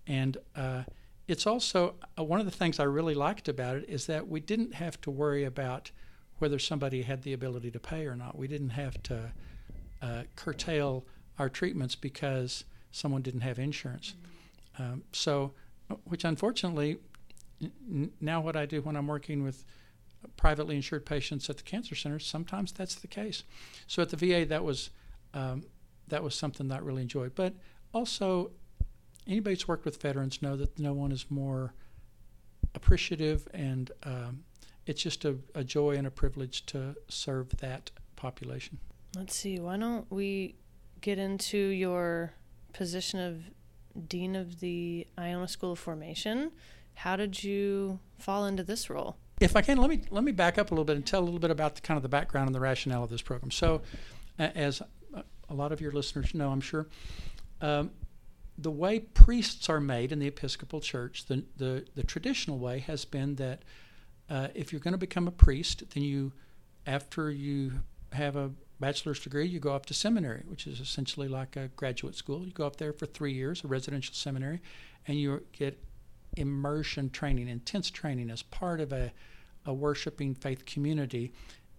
And 0.06 0.38
uh, 0.56 0.84
it's 1.28 1.46
also 1.46 1.94
uh, 2.18 2.24
one 2.24 2.40
of 2.40 2.46
the 2.46 2.52
things 2.52 2.78
I 2.80 2.84
really 2.84 3.14
liked 3.14 3.48
about 3.48 3.76
it 3.76 3.84
is 3.88 4.06
that 4.06 4.28
we 4.28 4.40
didn't 4.40 4.74
have 4.74 5.00
to 5.02 5.10
worry 5.10 5.44
about 5.44 5.90
whether 6.38 6.58
somebody 6.58 7.02
had 7.02 7.22
the 7.22 7.32
ability 7.32 7.70
to 7.72 7.78
pay 7.78 8.06
or 8.06 8.16
not. 8.16 8.38
We 8.38 8.48
didn't 8.48 8.70
have 8.70 9.02
to 9.04 9.32
uh, 10.00 10.22
curtail 10.36 11.04
our 11.38 11.48
treatments 11.48 11.94
because 11.94 12.64
someone 12.90 13.22
didn't 13.22 13.42
have 13.42 13.58
insurance. 13.58 14.14
Um, 14.78 15.02
so, 15.12 15.52
which 16.04 16.24
unfortunately, 16.24 16.98
n- 17.62 18.12
now 18.20 18.40
what 18.40 18.56
I 18.56 18.66
do 18.66 18.80
when 18.80 18.96
I'm 18.96 19.06
working 19.06 19.42
with 19.42 19.64
privately 20.36 20.76
insured 20.76 21.06
patients 21.06 21.48
at 21.50 21.56
the 21.56 21.62
cancer 21.62 21.94
centers, 21.94 22.26
sometimes 22.26 22.72
that's 22.72 22.94
the 22.94 23.06
case. 23.06 23.42
So 23.86 24.02
at 24.02 24.10
the 24.10 24.16
VA, 24.16 24.44
that 24.46 24.64
was 24.64 24.90
um, 25.34 25.64
that 26.08 26.22
was 26.22 26.34
something 26.34 26.68
that 26.68 26.80
I 26.80 26.82
really 26.82 27.02
enjoyed. 27.02 27.34
But 27.34 27.54
also, 27.92 28.50
anybody 29.26 29.54
who's 29.54 29.68
worked 29.68 29.84
with 29.84 30.00
veterans 30.00 30.42
know 30.42 30.56
that 30.56 30.78
no 30.78 30.92
one 30.92 31.12
is 31.12 31.26
more 31.30 31.74
appreciative, 32.74 33.48
and 33.54 33.90
um, 34.02 34.44
it's 34.86 35.02
just 35.02 35.24
a, 35.24 35.36
a 35.54 35.64
joy 35.64 35.96
and 35.96 36.06
a 36.06 36.10
privilege 36.10 36.66
to 36.66 36.96
serve 37.08 37.56
that 37.58 37.90
population. 38.16 38.78
Let's 39.16 39.34
see. 39.34 39.58
Why 39.58 39.76
don't 39.76 40.10
we 40.10 40.56
get 41.00 41.18
into 41.18 41.58
your 41.58 42.32
position 42.72 43.20
of 43.20 44.08
dean 44.08 44.36
of 44.36 44.60
the 44.60 45.06
Iona 45.18 45.48
School 45.48 45.72
of 45.72 45.78
Formation? 45.78 46.52
How 46.94 47.16
did 47.16 47.42
you 47.42 47.98
fall 48.18 48.44
into 48.44 48.62
this 48.62 48.90
role? 48.90 49.16
If 49.40 49.56
I 49.56 49.62
can, 49.62 49.78
let 49.78 49.88
me 49.88 50.02
let 50.10 50.22
me 50.22 50.32
back 50.32 50.58
up 50.58 50.70
a 50.70 50.74
little 50.74 50.84
bit 50.84 50.96
and 50.96 51.06
tell 51.06 51.20
a 51.20 51.24
little 51.24 51.40
bit 51.40 51.50
about 51.50 51.74
the 51.74 51.80
kind 51.80 51.96
of 51.96 52.02
the 52.02 52.08
background 52.08 52.46
and 52.46 52.54
the 52.54 52.60
rationale 52.60 53.02
of 53.02 53.10
this 53.10 53.22
program. 53.22 53.50
So, 53.50 53.80
uh, 54.38 54.48
as 54.54 54.82
a 55.14 55.54
lot 55.54 55.72
of 55.72 55.80
your 55.80 55.92
listeners 55.92 56.34
know, 56.34 56.50
I'm 56.50 56.60
sure, 56.60 56.86
um, 57.60 57.90
the 58.58 58.70
way 58.70 59.00
priests 59.00 59.68
are 59.70 59.80
made 59.80 60.12
in 60.12 60.18
the 60.18 60.26
Episcopal 60.26 60.80
Church, 60.80 61.24
the 61.24 61.44
the, 61.56 61.86
the 61.94 62.02
traditional 62.02 62.58
way 62.58 62.80
has 62.80 63.06
been 63.06 63.36
that 63.36 63.62
uh, 64.28 64.48
if 64.54 64.72
you're 64.72 64.80
going 64.80 64.92
to 64.92 64.98
become 64.98 65.26
a 65.26 65.32
priest, 65.32 65.82
then 65.94 66.04
you, 66.04 66.32
after 66.86 67.30
you 67.30 67.72
have 68.12 68.36
a 68.36 68.50
bachelor's 68.78 69.20
degree, 69.20 69.46
you 69.46 69.58
go 69.58 69.74
up 69.74 69.86
to 69.86 69.94
seminary, 69.94 70.42
which 70.46 70.66
is 70.66 70.80
essentially 70.80 71.28
like 71.28 71.56
a 71.56 71.68
graduate 71.76 72.14
school. 72.14 72.44
You 72.44 72.52
go 72.52 72.66
up 72.66 72.76
there 72.76 72.92
for 72.92 73.06
three 73.06 73.32
years, 73.32 73.64
a 73.64 73.68
residential 73.68 74.14
seminary, 74.14 74.60
and 75.06 75.18
you 75.18 75.42
get 75.52 75.82
immersion 76.36 77.10
training, 77.10 77.48
intense 77.48 77.90
training 77.90 78.30
as 78.30 78.42
part 78.42 78.80
of 78.80 78.92
a, 78.92 79.12
a 79.66 79.72
worshiping 79.72 80.34
faith 80.34 80.64
community 80.64 81.32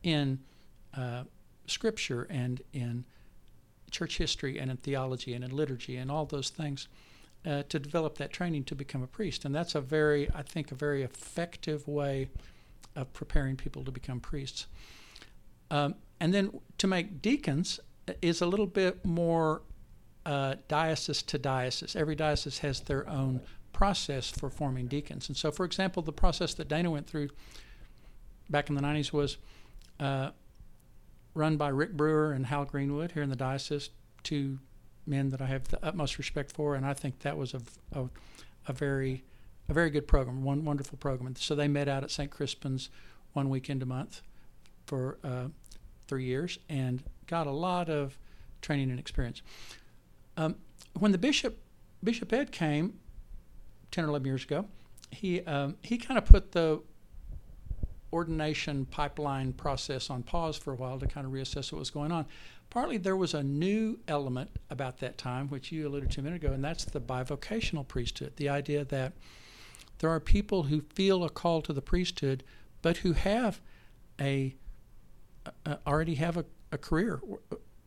in 0.04 0.40
uh, 0.96 1.24
scripture 1.68 2.28
and 2.30 2.62
in 2.74 3.06
church 3.92 4.18
history 4.18 4.60
and 4.60 4.72
in 4.72 4.78
theology 4.78 5.34
and 5.34 5.44
in 5.44 5.52
liturgy 5.52 5.98
and 5.98 6.10
all 6.10 6.26
those 6.26 6.50
things 6.50 6.88
uh, 7.46 7.64
to 7.70 7.80
develop 7.80 8.18
that 8.18 8.32
training 8.32 8.64
to 8.64 8.76
become 8.76 9.04
a 9.04 9.08
priest. 9.08 9.46
And 9.46 9.54
that's 9.54 9.76
a 9.76 9.82
very, 9.82 10.30
I 10.34 10.44
think, 10.44 10.72
a 10.72 10.76
very 10.76 11.04
effective 11.04 11.88
way 11.88 12.30
of 12.96 13.12
preparing 13.14 13.56
people 13.56 13.84
to 13.84 13.92
become 13.92 14.20
priests. 14.20 14.68
Um, 15.70 15.96
and 16.20 16.34
then 16.34 16.60
to 16.78 16.88
make 16.88 17.22
deacons 17.22 17.80
is 18.22 18.42
a 18.42 18.46
little 18.46 18.68
bit 18.68 19.06
more 19.06 19.62
uh, 20.26 20.56
diocese 20.68 21.24
to 21.24 21.38
diocese. 21.38 21.96
Every 21.96 22.16
diocese 22.16 22.60
has 22.60 22.82
their 22.82 23.10
own 23.10 23.42
process 23.82 24.30
for 24.30 24.48
forming 24.48 24.86
deacons. 24.86 25.28
And 25.28 25.36
so, 25.36 25.50
for 25.50 25.66
example, 25.66 26.04
the 26.04 26.12
process 26.12 26.54
that 26.54 26.68
Dana 26.68 26.92
went 26.92 27.08
through 27.08 27.30
back 28.48 28.70
in 28.70 28.76
the 28.76 28.82
90s 28.82 29.12
was 29.12 29.38
uh, 30.00 30.30
run 31.34 31.58
by 31.58 31.70
Rick 31.70 31.94
Brewer 31.94 32.32
and 32.32 32.46
Hal 32.46 32.66
Greenwood 32.66 33.14
here 33.14 33.24
in 33.24 33.32
the 33.32 33.36
diocese, 33.36 33.90
two 34.22 34.60
men 35.08 35.30
that 35.30 35.42
I 35.42 35.48
have 35.48 35.70
the 35.70 35.84
utmost 35.84 36.20
respect 36.20 36.52
for, 36.52 36.76
and 36.76 36.86
I 36.86 36.94
think 36.94 37.22
that 37.22 37.36
was 37.36 37.56
a, 37.56 37.62
a, 37.94 38.08
a 38.68 38.74
very 38.74 39.24
a 39.68 39.74
very 39.74 39.90
good 39.90 40.08
program, 40.08 40.44
one 40.44 40.64
wonderful 40.64 41.00
program. 41.00 41.26
And 41.26 41.38
so 41.40 41.56
they 41.56 41.68
met 41.68 41.88
out 41.88 42.04
at 42.04 42.12
St. 42.12 42.30
Crispin's 42.30 42.92
one 43.34 43.50
weekend 43.50 43.82
a 43.82 43.88
month 43.88 44.22
for 44.86 45.18
uh, 45.24 45.46
three 46.08 46.26
years 46.26 46.60
and 46.70 47.02
got 47.26 47.48
a 47.48 47.52
lot 47.52 47.90
of 47.90 48.20
training 48.62 48.92
and 48.92 49.00
experience. 49.00 49.42
Um, 50.38 50.58
when 51.00 51.12
the 51.12 51.18
bishop 51.18 51.58
Bishop 52.04 52.32
Ed 52.32 52.52
came 52.52 53.00
ten 53.92 54.06
or 54.06 54.10
eleven 54.10 54.26
years 54.26 54.44
ago, 54.44 54.66
he 55.12 55.42
um, 55.42 55.76
he 55.82 55.98
kind 55.98 56.18
of 56.18 56.26
put 56.26 56.52
the 56.52 56.82
ordination 58.14 58.86
pipeline 58.86 59.54
process 59.54 60.10
on 60.10 60.22
pause 60.24 60.58
for 60.58 60.74
a 60.74 60.76
while 60.76 61.00
to 61.00 61.08
kind 61.08 61.26
of 61.26 61.32
reassess 61.32 61.72
what 61.72 61.80
was 61.80 61.90
going 61.90 62.12
on. 62.12 62.26
Partly 62.70 62.98
there 62.98 63.16
was 63.18 63.34
a 63.34 63.44
new 63.44 64.00
element 64.08 64.50
about 64.70 64.98
that 65.00 65.18
time, 65.18 65.48
which 65.50 65.72
you 65.72 65.88
alluded 65.88 66.12
to 66.12 66.22
a 66.22 66.24
minute 66.24 66.44
ago, 66.44 66.54
and 66.54 66.64
that's 66.64 66.86
the 66.86 67.02
bivocational 67.02 67.88
priesthood. 67.88 68.34
The 68.38 68.50
idea 68.50 68.86
that 68.86 69.14
there 70.00 70.10
are 70.10 70.20
people 70.20 70.64
who 70.64 70.82
feel 70.94 71.24
a 71.24 71.30
call 71.30 71.62
to 71.64 71.74
the 71.74 71.82
priesthood, 71.82 72.44
but 72.82 72.98
who 72.98 73.14
have 73.14 73.62
a 74.20 74.56
uh, 75.66 75.76
already 75.86 76.16
have 76.16 76.38
a, 76.38 76.46
a 76.72 76.78
career 76.78 77.22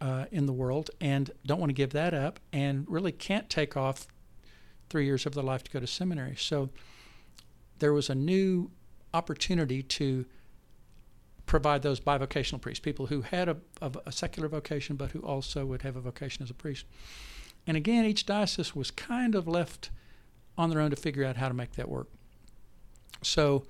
uh, 0.00 0.26
in 0.30 0.46
the 0.46 0.52
world 0.52 0.90
and 1.00 1.30
don't 1.46 1.60
want 1.60 1.70
to 1.70 1.74
give 1.74 1.90
that 1.90 2.12
up, 2.12 2.40
and 2.52 2.84
really 2.88 3.12
can't 3.12 3.48
take 3.48 3.76
off 3.76 4.06
three 4.94 5.06
years 5.06 5.26
of 5.26 5.34
their 5.34 5.42
life 5.42 5.64
to 5.64 5.72
go 5.72 5.80
to 5.80 5.88
seminary. 5.88 6.36
So 6.36 6.70
there 7.80 7.92
was 7.92 8.08
a 8.08 8.14
new 8.14 8.70
opportunity 9.12 9.82
to 9.82 10.24
provide 11.46 11.82
those 11.82 11.98
bivocational 11.98 12.60
priests, 12.60 12.78
people 12.78 13.06
who 13.06 13.22
had 13.22 13.48
a, 13.48 13.56
a, 13.82 13.90
a, 14.06 14.12
secular 14.12 14.46
vocation 14.46 14.94
but 14.94 15.10
who 15.10 15.18
also 15.18 15.66
would 15.66 15.82
have 15.82 15.96
a 15.96 16.00
vocation 16.00 16.44
as 16.44 16.50
a 16.50 16.54
priest. 16.54 16.86
And 17.66 17.76
again, 17.76 18.04
each 18.04 18.24
diocese 18.24 18.76
was 18.76 18.92
kind 18.92 19.34
of 19.34 19.48
left 19.48 19.90
on 20.56 20.70
their 20.70 20.80
own 20.80 20.90
to 20.90 20.96
figure 20.96 21.24
out 21.24 21.38
how 21.38 21.48
to 21.48 21.54
make 21.54 21.72
that 21.72 21.88
work. 21.88 22.06
So 23.20 23.64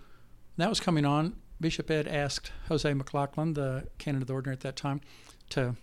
that 0.59 0.69
was 0.69 0.78
coming 0.78 1.07
on. 1.07 1.37
Bishop 1.59 1.90
Ed 1.90 2.07
asked 2.07 2.52
Jose 2.69 2.93
McLoughlin, 2.93 3.54
the 3.54 3.88
canon 3.97 4.21
of 4.21 4.28
the 4.28 4.35
ordinary 4.35 4.57
at 4.57 4.61
that 4.61 4.76
time, 4.76 5.00
to 5.49 5.75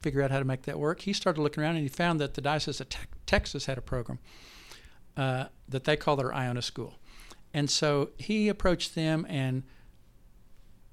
figure 0.00 0.22
out 0.22 0.30
how 0.30 0.38
to 0.38 0.46
make 0.46 0.62
that 0.62 0.78
work. 0.78 1.02
He 1.02 1.12
started 1.12 1.42
looking 1.42 1.62
around 1.62 1.76
and 1.76 1.82
he 1.82 1.88
found 1.88 2.18
that 2.22 2.32
the 2.32 2.40
Diocese 2.40 2.80
of 2.80 2.88
te- 2.88 3.00
Texas 3.26 3.66
had 3.66 3.76
a 3.76 3.82
program 3.82 4.18
uh, 5.16 5.46
that 5.68 5.84
they 5.84 5.96
call 5.96 6.16
their 6.16 6.34
Iona 6.34 6.62
School. 6.62 6.94
And 7.54 7.70
so 7.70 8.10
he 8.18 8.48
approached 8.48 8.94
them, 8.94 9.26
and 9.28 9.62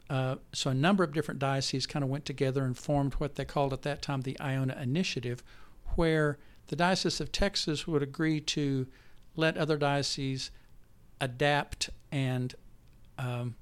uh, 0.10 0.36
so 0.54 0.72
a 0.72 0.74
number 0.74 1.04
of 1.04 1.14
different 1.14 1.40
dioceses 1.40 1.86
kind 1.86 2.04
of 2.04 2.10
went 2.10 2.26
together 2.26 2.64
and 2.64 2.78
formed 2.78 3.14
what 3.16 3.36
they 3.36 3.46
called 3.46 3.72
at 3.72 3.84
that 3.84 4.02
time 4.02 4.22
the 4.22 4.40
Iona 4.42 4.78
Initiative, 4.82 5.44
where 5.96 6.38
the 6.68 6.76
Diocese 6.76 7.22
of 7.22 7.32
Texas 7.32 7.88
would 7.88 8.04
agree 8.04 8.42
to 8.42 8.88
let 9.36 9.58
other 9.58 9.78
dioceses 9.78 10.52
adapt 11.22 11.90
and 12.12 12.56
um, 13.18 13.56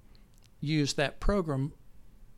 use 0.60 0.94
that 0.94 1.20
program 1.20 1.74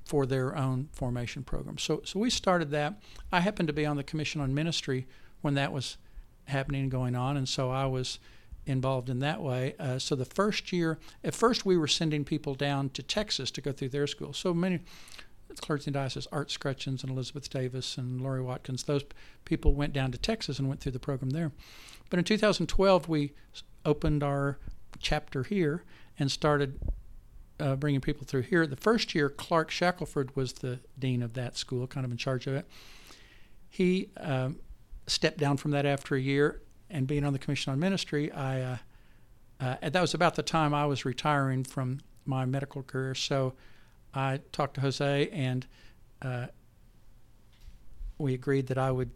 for 0.05 0.25
their 0.25 0.57
own 0.57 0.89
formation 0.91 1.43
program. 1.43 1.77
So, 1.77 2.01
so 2.03 2.19
we 2.19 2.29
started 2.29 2.71
that. 2.71 2.99
I 3.31 3.41
happened 3.41 3.67
to 3.67 3.73
be 3.73 3.85
on 3.85 3.95
the 3.95 4.03
Commission 4.03 4.41
on 4.41 4.53
Ministry 4.53 5.07
when 5.41 5.53
that 5.53 5.71
was 5.71 5.97
happening 6.49 6.83
and 6.83 6.91
going 6.91 7.15
on, 7.15 7.37
and 7.37 7.47
so 7.47 7.71
I 7.71 7.85
was 7.85 8.19
involved 8.65 9.09
in 9.09 9.19
that 9.19 9.41
way. 9.41 9.75
Uh, 9.79 9.97
so 9.97 10.15
the 10.15 10.25
first 10.25 10.71
year, 10.71 10.99
at 11.23 11.33
first 11.33 11.65
we 11.65 11.77
were 11.77 11.87
sending 11.87 12.23
people 12.23 12.53
down 12.53 12.89
to 12.89 13.01
Texas 13.01 13.49
to 13.51 13.61
go 13.61 13.71
through 13.71 13.89
their 13.89 14.07
school. 14.07 14.33
So 14.33 14.53
many 14.53 14.81
clergy 15.61 15.85
and 15.87 15.93
diocese, 15.93 16.27
Art 16.31 16.51
Scrutchins 16.51 17.03
and 17.03 17.11
Elizabeth 17.11 17.49
Davis 17.49 17.97
and 17.97 18.21
Laurie 18.21 18.41
Watkins, 18.41 18.83
those 18.83 19.03
people 19.45 19.73
went 19.73 19.93
down 19.93 20.11
to 20.11 20.17
Texas 20.17 20.59
and 20.59 20.67
went 20.67 20.79
through 20.81 20.91
the 20.91 20.99
program 20.99 21.31
there. 21.31 21.51
But 22.09 22.19
in 22.19 22.25
2012, 22.25 23.09
we 23.09 23.33
opened 23.85 24.23
our 24.23 24.57
chapter 24.99 25.43
here 25.43 25.83
and 26.17 26.31
started 26.31 26.79
uh, 27.59 27.75
bringing 27.75 28.01
people 28.01 28.25
through 28.25 28.43
here. 28.43 28.65
The 28.65 28.75
first 28.75 29.13
year, 29.13 29.29
Clark 29.29 29.71
Shackelford 29.71 30.35
was 30.35 30.53
the 30.53 30.79
dean 30.97 31.21
of 31.21 31.33
that 31.33 31.57
school, 31.57 31.87
kind 31.87 32.05
of 32.05 32.11
in 32.11 32.17
charge 32.17 32.47
of 32.47 32.53
it. 32.53 32.67
He 33.69 34.09
um, 34.17 34.59
stepped 35.09 35.37
down 35.37 35.57
from 35.57 35.71
that 35.71 35.85
after 35.85 36.15
a 36.15 36.19
year 36.19 36.61
and 36.89 37.07
being 37.07 37.23
on 37.23 37.33
the 37.33 37.39
Commission 37.39 37.71
on 37.71 37.79
Ministry, 37.79 38.31
I 38.31 38.61
uh, 38.61 38.77
uh, 39.59 39.75
that 39.81 39.99
was 39.99 40.13
about 40.13 40.35
the 40.35 40.43
time 40.43 40.73
I 40.73 40.85
was 40.85 41.03
retiring 41.03 41.63
from 41.63 41.99
my 42.25 42.45
medical 42.45 42.81
career. 42.81 43.13
So 43.13 43.53
I 44.13 44.39
talked 44.51 44.75
to 44.75 44.81
Jose, 44.81 45.29
and 45.29 45.65
uh, 46.21 46.47
we 48.17 48.33
agreed 48.33 48.67
that 48.67 48.77
I 48.77 48.91
would 48.91 49.11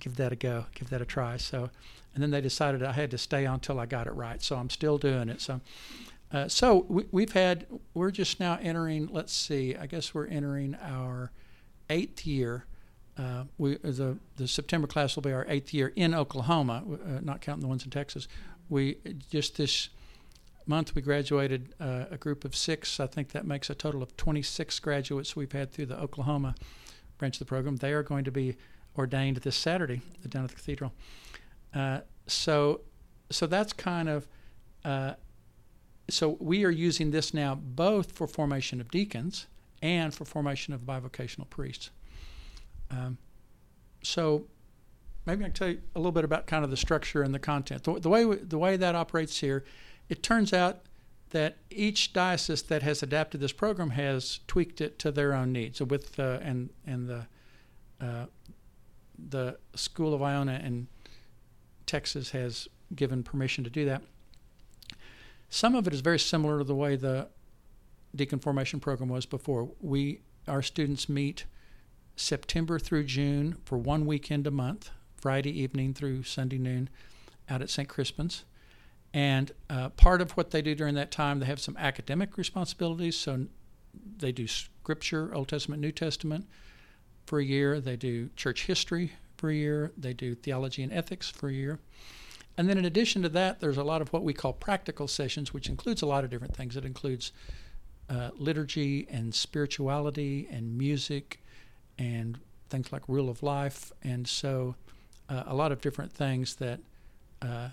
give 0.00 0.16
that 0.16 0.32
a 0.32 0.36
go, 0.36 0.66
give 0.74 0.90
that 0.90 1.00
a 1.00 1.04
try. 1.04 1.36
So, 1.36 1.70
and 2.14 2.22
then 2.22 2.30
they 2.30 2.40
decided 2.40 2.82
I 2.82 2.92
had 2.92 3.10
to 3.12 3.18
stay 3.18 3.46
on 3.46 3.54
until 3.54 3.78
I 3.78 3.86
got 3.86 4.06
it 4.06 4.14
right. 4.14 4.42
So 4.42 4.56
I'm 4.56 4.70
still 4.70 4.98
doing 4.98 5.28
it. 5.28 5.40
So. 5.40 5.60
Uh, 6.32 6.48
so 6.48 6.84
we, 6.88 7.22
have 7.22 7.32
had 7.34 7.66
we're 7.94 8.10
just 8.10 8.40
now 8.40 8.58
entering 8.60 9.08
let's 9.12 9.32
see 9.32 9.76
i 9.76 9.86
guess 9.86 10.12
we're 10.12 10.26
entering 10.26 10.76
our 10.82 11.30
eighth 11.88 12.26
year 12.26 12.66
uh, 13.18 13.44
we 13.58 13.76
the 13.76 14.18
the 14.36 14.46
September 14.46 14.86
class 14.86 15.16
will 15.16 15.22
be 15.22 15.32
our 15.32 15.46
eighth 15.48 15.72
year 15.72 15.92
in 15.96 16.14
Oklahoma, 16.14 16.82
uh, 16.86 17.20
not 17.22 17.40
counting 17.40 17.62
the 17.62 17.68
ones 17.68 17.84
in 17.84 17.90
Texas. 17.90 18.28
We 18.68 18.98
just 19.30 19.56
this 19.56 19.88
month 20.66 20.94
we 20.94 21.02
graduated 21.02 21.74
uh, 21.80 22.04
a 22.10 22.16
group 22.16 22.44
of 22.44 22.54
six. 22.54 23.00
I 23.00 23.06
think 23.06 23.30
that 23.30 23.46
makes 23.46 23.70
a 23.70 23.74
total 23.74 24.02
of 24.02 24.16
26 24.16 24.78
graduates 24.80 25.36
we've 25.36 25.52
had 25.52 25.72
through 25.72 25.86
the 25.86 25.98
Oklahoma 25.98 26.54
branch 27.18 27.36
of 27.36 27.38
the 27.40 27.44
program. 27.44 27.76
They 27.76 27.92
are 27.92 28.02
going 28.02 28.24
to 28.24 28.32
be 28.32 28.56
ordained 28.98 29.38
this 29.38 29.56
Saturday 29.56 30.02
down 30.28 30.44
at 30.44 30.50
the 30.50 30.56
cathedral. 30.56 30.92
Uh, 31.74 32.00
so 32.26 32.80
so 33.30 33.46
that's 33.46 33.72
kind 33.72 34.08
of 34.08 34.26
uh, 34.84 35.14
so 36.08 36.36
we 36.38 36.64
are 36.64 36.70
using 36.70 37.10
this 37.10 37.34
now 37.34 37.54
both 37.54 38.12
for 38.12 38.26
formation 38.26 38.80
of 38.80 38.90
deacons 38.90 39.46
and 39.82 40.14
for 40.14 40.24
formation 40.24 40.72
of 40.72 40.82
bivocational 40.82 41.48
priests. 41.48 41.90
Um, 42.90 43.18
so 44.02 44.46
maybe 45.26 45.44
I 45.44 45.48
can 45.48 45.52
tell 45.52 45.68
you 45.68 45.80
a 45.94 45.98
little 45.98 46.12
bit 46.12 46.24
about 46.24 46.46
kind 46.46 46.64
of 46.64 46.70
the 46.70 46.76
structure 46.76 47.22
and 47.22 47.34
the 47.34 47.38
content. 47.38 47.84
The, 47.84 47.98
the 47.98 48.08
way 48.08 48.24
the 48.24 48.58
way 48.58 48.76
that 48.76 48.94
operates 48.94 49.38
here, 49.40 49.64
it 50.08 50.22
turns 50.22 50.52
out 50.52 50.82
that 51.30 51.56
each 51.70 52.12
diocese 52.12 52.62
that 52.62 52.82
has 52.82 53.02
adapted 53.02 53.40
this 53.40 53.52
program 53.52 53.90
has 53.90 54.40
tweaked 54.46 54.80
it 54.80 54.98
to 55.00 55.10
their 55.10 55.34
own 55.34 55.52
needs. 55.52 55.78
So 55.78 55.84
with 55.84 56.18
uh, 56.18 56.38
and 56.42 56.70
and 56.86 57.08
the 57.08 57.26
uh, 58.00 58.26
the 59.18 59.58
School 59.74 60.14
of 60.14 60.22
Iona 60.22 60.60
in 60.64 60.86
Texas 61.86 62.30
has 62.30 62.68
given 62.94 63.22
permission 63.22 63.64
to 63.64 63.70
do 63.70 63.84
that. 63.86 64.02
some 65.48 65.74
of 65.74 65.86
it 65.86 65.94
is 65.94 66.00
very 66.00 66.18
similar 66.18 66.58
to 66.58 66.64
the 66.64 66.74
way 66.74 66.96
the 66.96 67.28
deacon 68.14 68.38
formation 68.38 68.80
program 68.80 69.08
was 69.08 69.26
before. 69.26 69.70
We 69.80 70.20
our 70.46 70.62
students 70.62 71.08
meet 71.08 71.44
September 72.16 72.78
through 72.78 73.04
June 73.04 73.56
for 73.64 73.78
one 73.78 74.06
weekend 74.06 74.46
a 74.46 74.50
month, 74.50 74.90
Friday 75.16 75.58
evening 75.60 75.94
through 75.94 76.22
Sunday 76.22 76.58
noon, 76.58 76.88
out 77.48 77.62
at 77.62 77.70
St. 77.70 77.88
Crispin's. 77.88 78.44
And 79.12 79.52
uh, 79.70 79.90
part 79.90 80.20
of 80.20 80.32
what 80.32 80.50
they 80.50 80.62
do 80.62 80.74
during 80.74 80.94
that 80.94 81.10
time, 81.10 81.40
they 81.40 81.46
have 81.46 81.60
some 81.60 81.76
academic 81.76 82.36
responsibilities. 82.36 83.16
So 83.16 83.46
they 84.18 84.32
do 84.32 84.46
scripture, 84.46 85.34
Old 85.34 85.48
Testament, 85.48 85.80
New 85.80 85.92
Testament 85.92 86.46
for 87.26 87.38
a 87.38 87.44
year. 87.44 87.80
They 87.80 87.96
do 87.96 88.30
church 88.36 88.66
history 88.66 89.12
for 89.36 89.50
a 89.50 89.54
year. 89.54 89.92
They 89.96 90.12
do 90.12 90.34
theology 90.34 90.82
and 90.82 90.92
ethics 90.92 91.30
for 91.30 91.48
a 91.48 91.52
year. 91.52 91.78
And 92.58 92.68
then 92.68 92.78
in 92.78 92.84
addition 92.86 93.22
to 93.22 93.28
that, 93.30 93.60
there's 93.60 93.76
a 93.76 93.84
lot 93.84 94.00
of 94.00 94.12
what 94.12 94.22
we 94.22 94.32
call 94.32 94.52
practical 94.52 95.08
sessions, 95.08 95.52
which 95.52 95.68
includes 95.68 96.02
a 96.02 96.06
lot 96.06 96.24
of 96.24 96.30
different 96.30 96.56
things. 96.56 96.76
It 96.76 96.84
includes 96.84 97.32
uh, 98.08 98.30
liturgy 98.36 99.06
and 99.10 99.34
spirituality 99.34 100.48
and 100.50 100.78
music 100.78 101.42
and 101.98 102.38
things 102.68 102.92
like 102.92 103.02
rule 103.08 103.28
of 103.28 103.42
life. 103.42 103.92
And 104.02 104.26
so 104.26 104.74
uh, 105.28 105.44
a 105.46 105.54
lot 105.54 105.72
of 105.72 105.80
different 105.80 106.12
things 106.12 106.56
that. 106.56 106.80
Uh, 107.42 107.68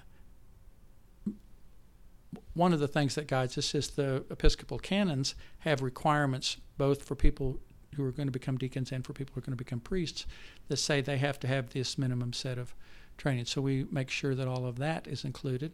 one 2.56 2.74
of 2.74 2.80
the 2.80 2.88
things 2.88 3.15
that 3.15 3.27
guides 3.27 3.58
us 3.58 3.75
is 3.75 3.92
the 3.92 4.24
Episcopal 4.30 4.80
canons 4.80 5.36
have 5.60 5.82
requirements 5.82 6.58
both 6.77 7.03
for 7.03 7.15
people 7.15 7.60
who 7.96 8.03
are 8.06 8.12
going 8.12 8.27
to 8.27 8.32
become 8.32 8.58
deacons 8.58 8.92
and 8.92 9.06
for 9.06 9.13
people 9.13 9.34
who 9.34 9.39
are 9.39 9.46
going 9.46 9.58
to 9.58 9.63
become 9.63 9.80
priests 9.80 10.25
that 10.68 10.77
say 10.77 11.01
they 11.01 11.18
have 11.18 11.39
to 11.39 11.48
have 11.48 11.72
this 11.72 11.98
minimum 11.98 12.34
set 12.34 12.58
of 12.58 12.74
training. 13.18 13.46
So 13.46 13.62
we 13.62 13.86
make 13.92 14.10
sure 14.10 14.36
that 14.36 14.48
all 14.48 14.65
of 14.65 14.77
that 14.80 15.08
is 15.08 15.24
included. 15.24 15.74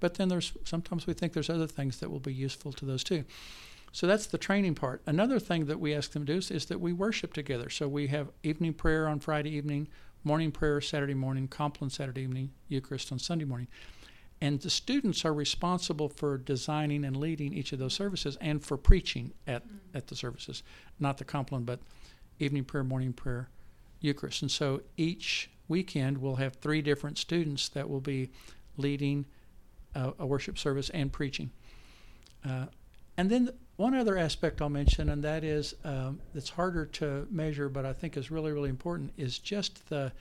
But 0.00 0.14
then 0.14 0.28
there's 0.28 0.52
sometimes 0.64 1.06
we 1.06 1.12
think 1.12 1.32
there's 1.32 1.50
other 1.50 1.66
things 1.66 1.98
that 2.00 2.10
will 2.10 2.20
be 2.20 2.32
useful 2.32 2.72
to 2.72 2.84
those 2.84 3.04
too. 3.04 3.24
So 3.92 4.06
that's 4.06 4.26
the 4.26 4.38
training 4.38 4.74
part. 4.74 5.02
Another 5.06 5.38
thing 5.38 5.66
that 5.66 5.80
we 5.80 5.94
ask 5.94 6.12
them 6.12 6.26
to 6.26 6.32
do 6.32 6.38
is, 6.38 6.50
is 6.50 6.66
that 6.66 6.80
we 6.80 6.92
worship 6.92 7.32
together. 7.32 7.70
So 7.70 7.88
we 7.88 8.08
have 8.08 8.28
evening 8.42 8.74
prayer 8.74 9.08
on 9.08 9.20
Friday 9.20 9.50
evening, 9.50 9.88
morning 10.24 10.52
prayer 10.52 10.80
Saturday 10.80 11.14
morning, 11.14 11.48
Compline 11.48 11.90
Saturday 11.90 12.22
evening, 12.22 12.50
Eucharist 12.68 13.12
on 13.12 13.18
Sunday 13.18 13.44
morning. 13.44 13.68
And 14.40 14.60
the 14.60 14.70
students 14.70 15.24
are 15.24 15.34
responsible 15.34 16.08
for 16.08 16.38
designing 16.38 17.04
and 17.04 17.16
leading 17.16 17.52
each 17.52 17.72
of 17.72 17.78
those 17.78 17.94
services 17.94 18.36
and 18.40 18.62
for 18.62 18.76
preaching 18.76 19.32
at, 19.46 19.64
at 19.94 20.06
the 20.06 20.14
services, 20.14 20.62
not 21.00 21.18
the 21.18 21.24
Compline, 21.24 21.64
but 21.64 21.80
evening 22.38 22.64
prayer, 22.64 22.84
morning 22.84 23.12
prayer, 23.12 23.48
Eucharist. 24.00 24.42
And 24.42 24.50
so 24.50 24.82
each 24.96 25.50
weekend 25.66 26.18
we'll 26.18 26.36
have 26.36 26.54
three 26.56 26.82
different 26.82 27.18
students 27.18 27.68
that 27.70 27.88
will 27.88 28.00
be 28.00 28.30
leading 28.76 29.26
a, 29.94 30.12
a 30.20 30.26
worship 30.26 30.56
service 30.56 30.88
and 30.90 31.12
preaching. 31.12 31.50
Uh, 32.48 32.66
and 33.18 33.28
then 33.28 33.50
one 33.76 33.94
other 33.94 34.16
aspect 34.16 34.62
I'll 34.62 34.68
mention, 34.68 35.08
and 35.08 35.22
that 35.24 35.42
is 35.42 35.74
um, 35.84 36.20
harder 36.54 36.86
to 36.86 37.26
measure, 37.30 37.68
but 37.68 37.84
I 37.84 37.92
think 37.92 38.16
is 38.16 38.30
really, 38.30 38.52
really 38.52 38.70
important, 38.70 39.12
is 39.16 39.38
just 39.38 39.88
the 39.88 40.12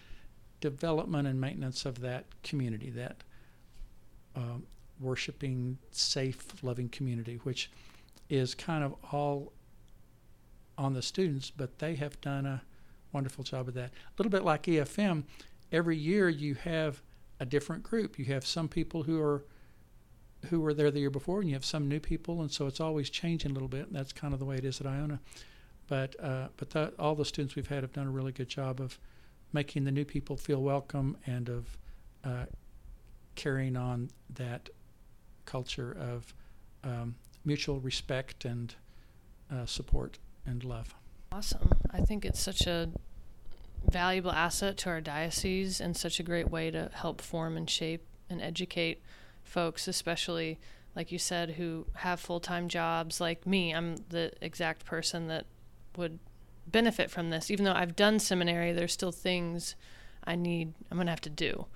development 0.62 1.28
and 1.28 1.40
maintenance 1.40 1.86
of 1.86 2.02
that 2.02 2.26
community, 2.42 2.90
that 2.90 3.24
um, 4.36 4.64
worshiping, 5.00 5.78
safe, 5.92 6.44
loving 6.64 6.90
community, 6.90 7.40
which 7.44 7.72
is 8.30 8.56
kind 8.56 8.84
of 8.84 8.96
all 9.12 9.54
on 10.78 10.94
the 10.94 11.02
students, 11.02 11.52
but 11.52 11.78
they 11.78 11.96
have 11.96 12.20
done 12.22 12.48
a 12.48 12.62
wonderful 13.14 13.44
job 13.44 13.68
of 13.68 13.76
that. 13.76 13.90
A 13.90 14.12
little 14.18 14.32
bit 14.32 14.44
like 14.44 14.64
EFM, 14.64 15.24
every 15.72 15.98
year 15.98 16.30
you 16.30 16.56
have 16.56 17.02
a 17.40 17.46
different 17.46 17.84
group. 17.84 18.18
You 18.18 18.26
have 18.26 18.46
some 18.46 18.68
people 18.68 19.04
who 19.04 19.22
are 19.22 19.46
who 20.50 20.62
were 20.62 20.74
there 20.74 20.92
the 20.92 21.00
year 21.00 21.10
before, 21.10 21.40
and 21.40 21.50
you 21.50 21.56
have 21.56 21.66
some 21.66 21.88
new 21.88 22.00
people, 22.00 22.42
and 22.42 22.52
so 22.52 22.68
it's 22.68 22.80
always 22.80 23.10
changing 23.10 23.52
a 23.52 23.54
little 23.54 23.68
bit. 23.68 23.88
And 23.88 23.96
that's 23.96 24.14
kind 24.14 24.34
of 24.34 24.40
the 24.40 24.46
way 24.46 24.58
it 24.58 24.66
is 24.66 24.82
at 24.82 24.88
Iona. 24.88 25.20
But 25.88 26.16
uh, 26.22 26.48
but 26.58 26.94
all 27.00 27.16
the 27.16 27.26
students 27.26 27.56
we've 27.56 27.68
had 27.68 27.84
have 27.84 27.94
done 27.94 28.08
a 28.08 28.12
really 28.12 28.32
good 28.32 28.50
job 28.50 28.82
of 28.82 29.00
making 29.54 29.86
the 29.86 29.92
new 29.92 30.06
people 30.06 30.36
feel 30.36 30.62
welcome 30.62 31.18
and 31.26 31.50
of 31.50 31.78
uh, 32.24 32.46
carrying 33.36 33.78
on 33.78 34.10
that 34.36 34.70
culture 35.46 35.96
of 36.00 36.34
um, 36.84 37.16
mutual 37.46 37.80
respect 37.80 38.44
and 38.44 38.76
uh, 39.52 39.66
support 39.66 40.18
and 40.46 40.64
love. 40.64 40.94
Awesome. 41.32 41.70
I 41.92 42.02
think 42.02 42.26
it's 42.26 42.42
such 42.42 42.68
a 42.68 42.90
valuable 43.90 44.32
asset 44.32 44.78
to 44.78 44.90
our 44.90 45.02
diocese 45.02 45.80
and 45.80 45.96
such 45.96 46.20
a 46.20 46.24
great 46.24 46.50
way 46.50 46.72
to 46.72 46.90
help 46.94 47.22
form 47.22 47.56
and 47.56 47.70
shape 47.70 48.06
and 48.30 48.42
educate 48.42 49.02
folks, 49.48 49.88
especially 49.88 50.60
like 50.96 51.12
you 51.12 51.20
said, 51.20 51.52
who 51.52 51.86
have 51.94 52.20
full 52.20 52.40
time 52.40 52.68
jobs 52.68 53.22
like 53.22 53.46
me. 53.46 53.74
I'm 53.74 53.98
the 54.10 54.32
exact 54.42 54.86
person 54.86 55.28
that 55.28 55.46
would 55.96 56.20
benefit 56.66 57.12
from 57.12 57.30
this. 57.30 57.52
Even 57.52 57.66
though 57.66 57.74
I've 57.74 57.96
done 57.96 58.20
seminary, 58.20 58.72
there's 58.72 58.94
still 58.94 59.12
things 59.12 59.76
I 60.24 60.36
need, 60.36 60.74
I'm 60.90 60.98
going 60.98 61.08
to 61.08 61.12
have 61.12 61.22
to 61.22 61.30
do. 61.30 61.68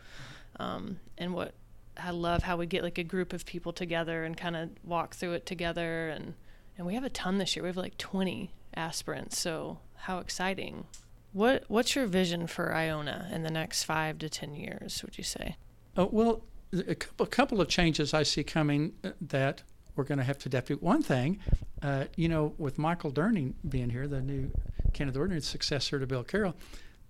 Um, 0.60 0.99
and 1.17 1.34
what 1.34 1.53
I 1.97 2.12
love 2.12 2.43
how 2.43 2.57
we 2.57 2.65
get 2.65 2.84
like 2.84 2.97
a 2.97 3.03
group 3.03 3.31
of 3.31 3.45
people 3.45 3.73
together 3.73 4.23
and 4.23 4.36
kind 4.36 4.55
of 4.55 4.69
walk 4.84 5.15
through 5.15 5.34
it 5.34 5.45
together. 5.45 6.10
And, 6.10 6.34
and 6.77 6.88
we 6.88 6.95
have 6.95 7.03
a 7.03 7.10
ton 7.10 7.38
this 7.38 7.55
year. 7.55 7.63
We 7.63 7.69
have 7.69 7.77
like 7.77 7.97
20 7.97 8.51
aspirants. 8.75 9.39
So 9.39 9.79
how 9.95 10.17
exciting. 10.17 10.86
What, 11.34 11.65
what's 11.67 11.95
your 11.95 12.07
vision 12.07 12.47
for 12.47 12.73
Iona 12.73 13.29
in 13.31 13.43
the 13.43 13.51
next 13.51 13.84
five 13.84 14.17
to 14.19 14.29
10 14.29 14.55
years, 14.55 15.01
would 15.03 15.17
you 15.17 15.23
say? 15.23 15.57
Uh, 15.97 16.07
well, 16.10 16.43
a 16.73 16.95
couple, 16.95 17.25
a 17.25 17.29
couple 17.29 17.62
of 17.62 17.67
changes 17.67 18.13
I 18.13 18.23
see 18.23 18.43
coming 18.43 18.93
uh, 19.03 19.12
that 19.21 19.63
we're 19.95 20.03
going 20.03 20.19
to 20.19 20.23
have 20.23 20.38
to 20.39 20.49
adapt. 20.49 20.69
One 20.81 21.03
thing, 21.03 21.39
uh, 21.81 22.05
you 22.15 22.29
know, 22.29 22.53
with 22.57 22.77
Michael 22.77 23.12
Durning 23.12 23.53
being 23.67 23.89
here, 23.89 24.07
the 24.07 24.21
new 24.21 24.51
the 24.93 25.19
Ordinary 25.19 25.41
successor 25.41 25.99
to 25.99 26.05
Bill 26.05 26.23
Carroll, 26.23 26.53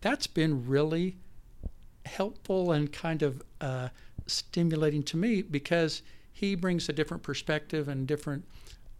that's 0.01 0.27
been 0.27 0.67
really 0.67 1.17
helpful 2.05 2.71
and 2.71 2.91
kind 2.91 3.21
of 3.21 3.41
uh, 3.59 3.89
stimulating 4.27 5.03
to 5.03 5.17
me 5.17 5.41
because 5.41 6.01
he 6.31 6.55
brings 6.55 6.87
a 6.89 6.93
different 6.93 7.21
perspective 7.21 7.87
and 7.87 8.07
different 8.07 8.45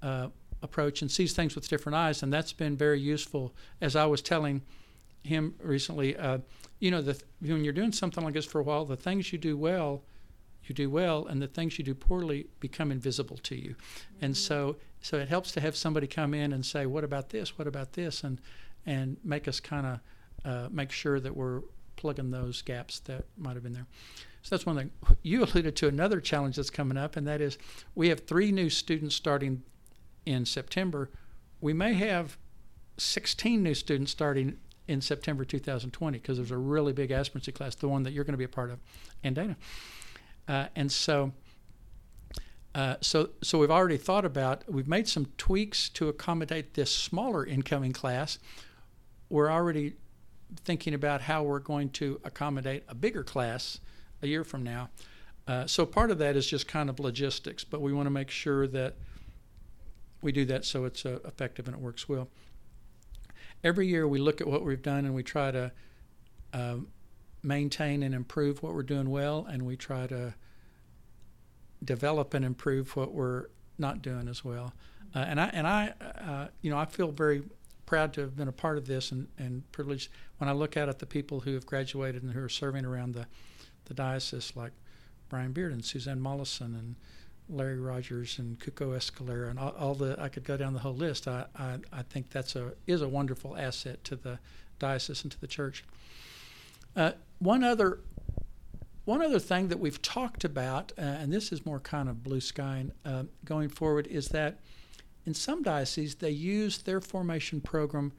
uh, 0.01 0.27
approach 0.61 1.01
and 1.01 1.09
sees 1.09 1.33
things 1.33 1.55
with 1.55 1.69
different 1.69 1.95
eyes, 1.95 2.21
and 2.21 2.33
that's 2.33 2.53
been 2.53 2.75
very 2.75 2.99
useful. 2.99 3.53
As 3.79 3.95
I 3.95 4.05
was 4.05 4.21
telling 4.21 4.61
him 5.23 5.55
recently, 5.61 6.17
uh, 6.17 6.39
you 6.79 6.91
know, 6.91 7.01
the, 7.01 7.21
when 7.39 7.63
you're 7.63 7.73
doing 7.73 7.91
something 7.91 8.23
like 8.23 8.33
this 8.33 8.45
for 8.45 8.59
a 8.59 8.63
while, 8.63 8.85
the 8.85 8.97
things 8.97 9.31
you 9.31 9.39
do 9.39 9.55
well 9.57 10.03
you 10.65 10.75
do 10.75 10.89
well 10.89 11.25
and 11.25 11.41
the 11.41 11.47
things 11.47 11.77
you 11.77 11.85
do 11.85 11.93
poorly 11.93 12.47
become 12.59 12.91
invisible 12.91 13.37
to 13.37 13.55
you. 13.55 13.71
Mm-hmm. 13.71 14.25
and 14.25 14.37
so 14.37 14.77
so 15.03 15.17
it 15.17 15.29
helps 15.29 15.51
to 15.53 15.61
have 15.61 15.75
somebody 15.75 16.05
come 16.05 16.33
in 16.33 16.53
and 16.53 16.65
say 16.65 16.85
what 16.85 17.03
about 17.03 17.29
this? 17.29 17.57
What 17.57 17.67
about 17.67 17.93
this? 17.93 18.23
and 18.23 18.39
and 18.85 19.17
make 19.23 19.47
us 19.47 19.59
kind 19.59 19.85
of 19.85 19.99
uh, 20.43 20.67
make 20.71 20.91
sure 20.91 21.19
that 21.19 21.35
we're 21.35 21.61
plugging 21.95 22.31
those 22.31 22.61
gaps 22.63 22.99
that 23.01 23.25
might 23.37 23.53
have 23.53 23.61
been 23.61 23.73
there. 23.73 23.85
So 24.41 24.55
that's 24.55 24.65
one 24.65 24.75
thing. 24.75 24.91
You 25.21 25.43
alluded 25.43 25.75
to 25.75 25.87
another 25.87 26.19
challenge 26.19 26.55
that's 26.55 26.71
coming 26.71 26.97
up 26.97 27.15
and 27.15 27.27
that 27.27 27.41
is 27.41 27.57
we 27.93 28.09
have 28.09 28.21
three 28.21 28.51
new 28.51 28.69
students 28.69 29.15
starting 29.15 29.63
in 30.25 30.45
september. 30.45 31.11
We 31.59 31.73
may 31.73 31.93
have 31.93 32.37
16 32.97 33.61
new 33.61 33.73
students 33.73 34.11
starting 34.11 34.57
in 34.87 35.01
September 35.01 35.45
2020 35.45 36.17
because 36.17 36.37
there's 36.37 36.51
a 36.51 36.57
really 36.57 36.93
big 36.93 37.11
aspirancy 37.11 37.51
class, 37.51 37.75
the 37.75 37.87
one 37.87 38.03
that 38.03 38.11
you're 38.11 38.23
going 38.23 38.33
to 38.33 38.37
be 38.37 38.43
a 38.43 38.49
part 38.49 38.69
of, 38.69 38.79
and 39.23 39.35
Dana. 39.35 39.55
Uh, 40.47 40.67
and 40.75 40.91
so, 40.91 41.31
uh, 42.73 42.95
so, 43.01 43.29
so 43.41 43.57
we've 43.57 43.71
already 43.71 43.97
thought 43.97 44.25
about. 44.25 44.63
We've 44.71 44.87
made 44.87 45.07
some 45.07 45.27
tweaks 45.37 45.89
to 45.89 46.09
accommodate 46.09 46.73
this 46.73 46.93
smaller 46.93 47.45
incoming 47.45 47.93
class. 47.93 48.39
We're 49.29 49.51
already 49.51 49.93
thinking 50.63 50.93
about 50.93 51.21
how 51.21 51.43
we're 51.43 51.59
going 51.59 51.89
to 51.89 52.19
accommodate 52.23 52.83
a 52.87 52.95
bigger 52.95 53.23
class 53.23 53.79
a 54.21 54.27
year 54.27 54.43
from 54.43 54.63
now. 54.63 54.89
Uh, 55.47 55.65
so 55.65 55.85
part 55.85 56.11
of 56.11 56.17
that 56.19 56.35
is 56.35 56.45
just 56.45 56.67
kind 56.67 56.89
of 56.89 56.99
logistics, 56.99 57.63
but 57.63 57.81
we 57.81 57.93
want 57.93 58.05
to 58.05 58.11
make 58.11 58.29
sure 58.29 58.67
that 58.67 58.95
we 60.21 60.31
do 60.31 60.45
that 60.45 60.65
so 60.65 60.85
it's 60.85 61.05
uh, 61.05 61.19
effective 61.25 61.67
and 61.67 61.75
it 61.75 61.81
works 61.81 62.07
well. 62.07 62.29
Every 63.63 63.87
year 63.87 64.07
we 64.07 64.19
look 64.19 64.41
at 64.41 64.47
what 64.47 64.63
we've 64.63 64.81
done 64.81 65.05
and 65.05 65.13
we 65.13 65.23
try 65.23 65.51
to 65.51 65.71
um, 66.53 66.87
maintain 67.43 68.03
and 68.03 68.13
improve 68.13 68.61
what 68.61 68.73
we're 68.73 68.83
doing 68.83 69.09
well, 69.09 69.47
and 69.49 69.65
we 69.65 69.75
try 69.75 70.07
to 70.07 70.33
develop 71.83 72.33
and 72.33 72.45
improve 72.45 72.95
what 72.95 73.11
we're 73.11 73.47
not 73.77 74.01
doing 74.01 74.27
as 74.27 74.45
well. 74.45 74.73
Uh, 75.15 75.19
and 75.19 75.41
I 75.41 75.45
and 75.47 75.67
I, 75.67 75.93
uh, 75.99 76.47
you 76.61 76.71
know, 76.71 76.77
I 76.77 76.85
feel 76.85 77.11
very 77.11 77.43
proud 77.85 78.13
to 78.13 78.21
have 78.21 78.37
been 78.37 78.47
a 78.47 78.53
part 78.53 78.77
of 78.77 78.87
this 78.87 79.11
and, 79.11 79.27
and 79.37 79.69
privileged 79.73 80.09
when 80.37 80.49
I 80.49 80.53
look 80.53 80.77
out 80.77 80.87
at 80.87 80.99
the 80.99 81.05
people 81.05 81.41
who 81.41 81.53
have 81.55 81.65
graduated 81.65 82.23
and 82.23 82.31
who 82.31 82.41
are 82.41 82.47
serving 82.47 82.85
around 82.85 83.13
the, 83.13 83.25
the 83.85 83.93
diocese, 83.93 84.53
like 84.55 84.71
Brian 85.27 85.51
Beard 85.51 85.73
and 85.73 85.83
Suzanne 85.83 86.21
Mollison 86.21 86.73
and 86.73 86.95
Larry 87.49 87.79
Rogers 87.79 88.39
and 88.39 88.57
Cuco 88.59 88.95
Escalera 88.95 89.49
and 89.49 89.59
all, 89.59 89.75
all, 89.77 89.93
the 89.93 90.15
I 90.17 90.29
could 90.29 90.45
go 90.45 90.55
down 90.55 90.71
the 90.71 90.79
whole 90.79 90.95
list. 90.95 91.27
I, 91.27 91.45
I, 91.53 91.79
I 91.91 92.01
think 92.03 92.29
that's 92.29 92.55
a 92.55 92.73
is 92.87 93.01
a 93.01 93.09
wonderful 93.09 93.57
asset 93.57 94.03
to 94.05 94.15
the 94.15 94.39
diocese 94.79 95.23
and 95.23 95.31
to 95.33 95.41
the 95.41 95.47
church. 95.47 95.83
Uh, 96.95 97.11
one 97.39 97.63
other 97.63 97.99
one 99.05 99.21
other 99.21 99.39
thing 99.39 99.69
that 99.69 99.79
we've 99.79 100.01
talked 100.01 100.43
about, 100.43 100.91
uh, 100.97 101.01
and 101.01 101.33
this 101.33 101.51
is 101.51 101.65
more 101.65 101.79
kind 101.79 102.07
of 102.07 102.23
blue 102.23 102.39
sky 102.39 102.85
uh, 103.03 103.23
going 103.43 103.67
forward, 103.67 104.05
is 104.07 104.27
that 104.29 104.59
in 105.25 105.33
some 105.33 105.63
dioceses 105.63 106.15
they 106.15 106.29
use 106.29 106.79
their 106.79 107.01
formation 107.01 107.61
program 107.61 108.13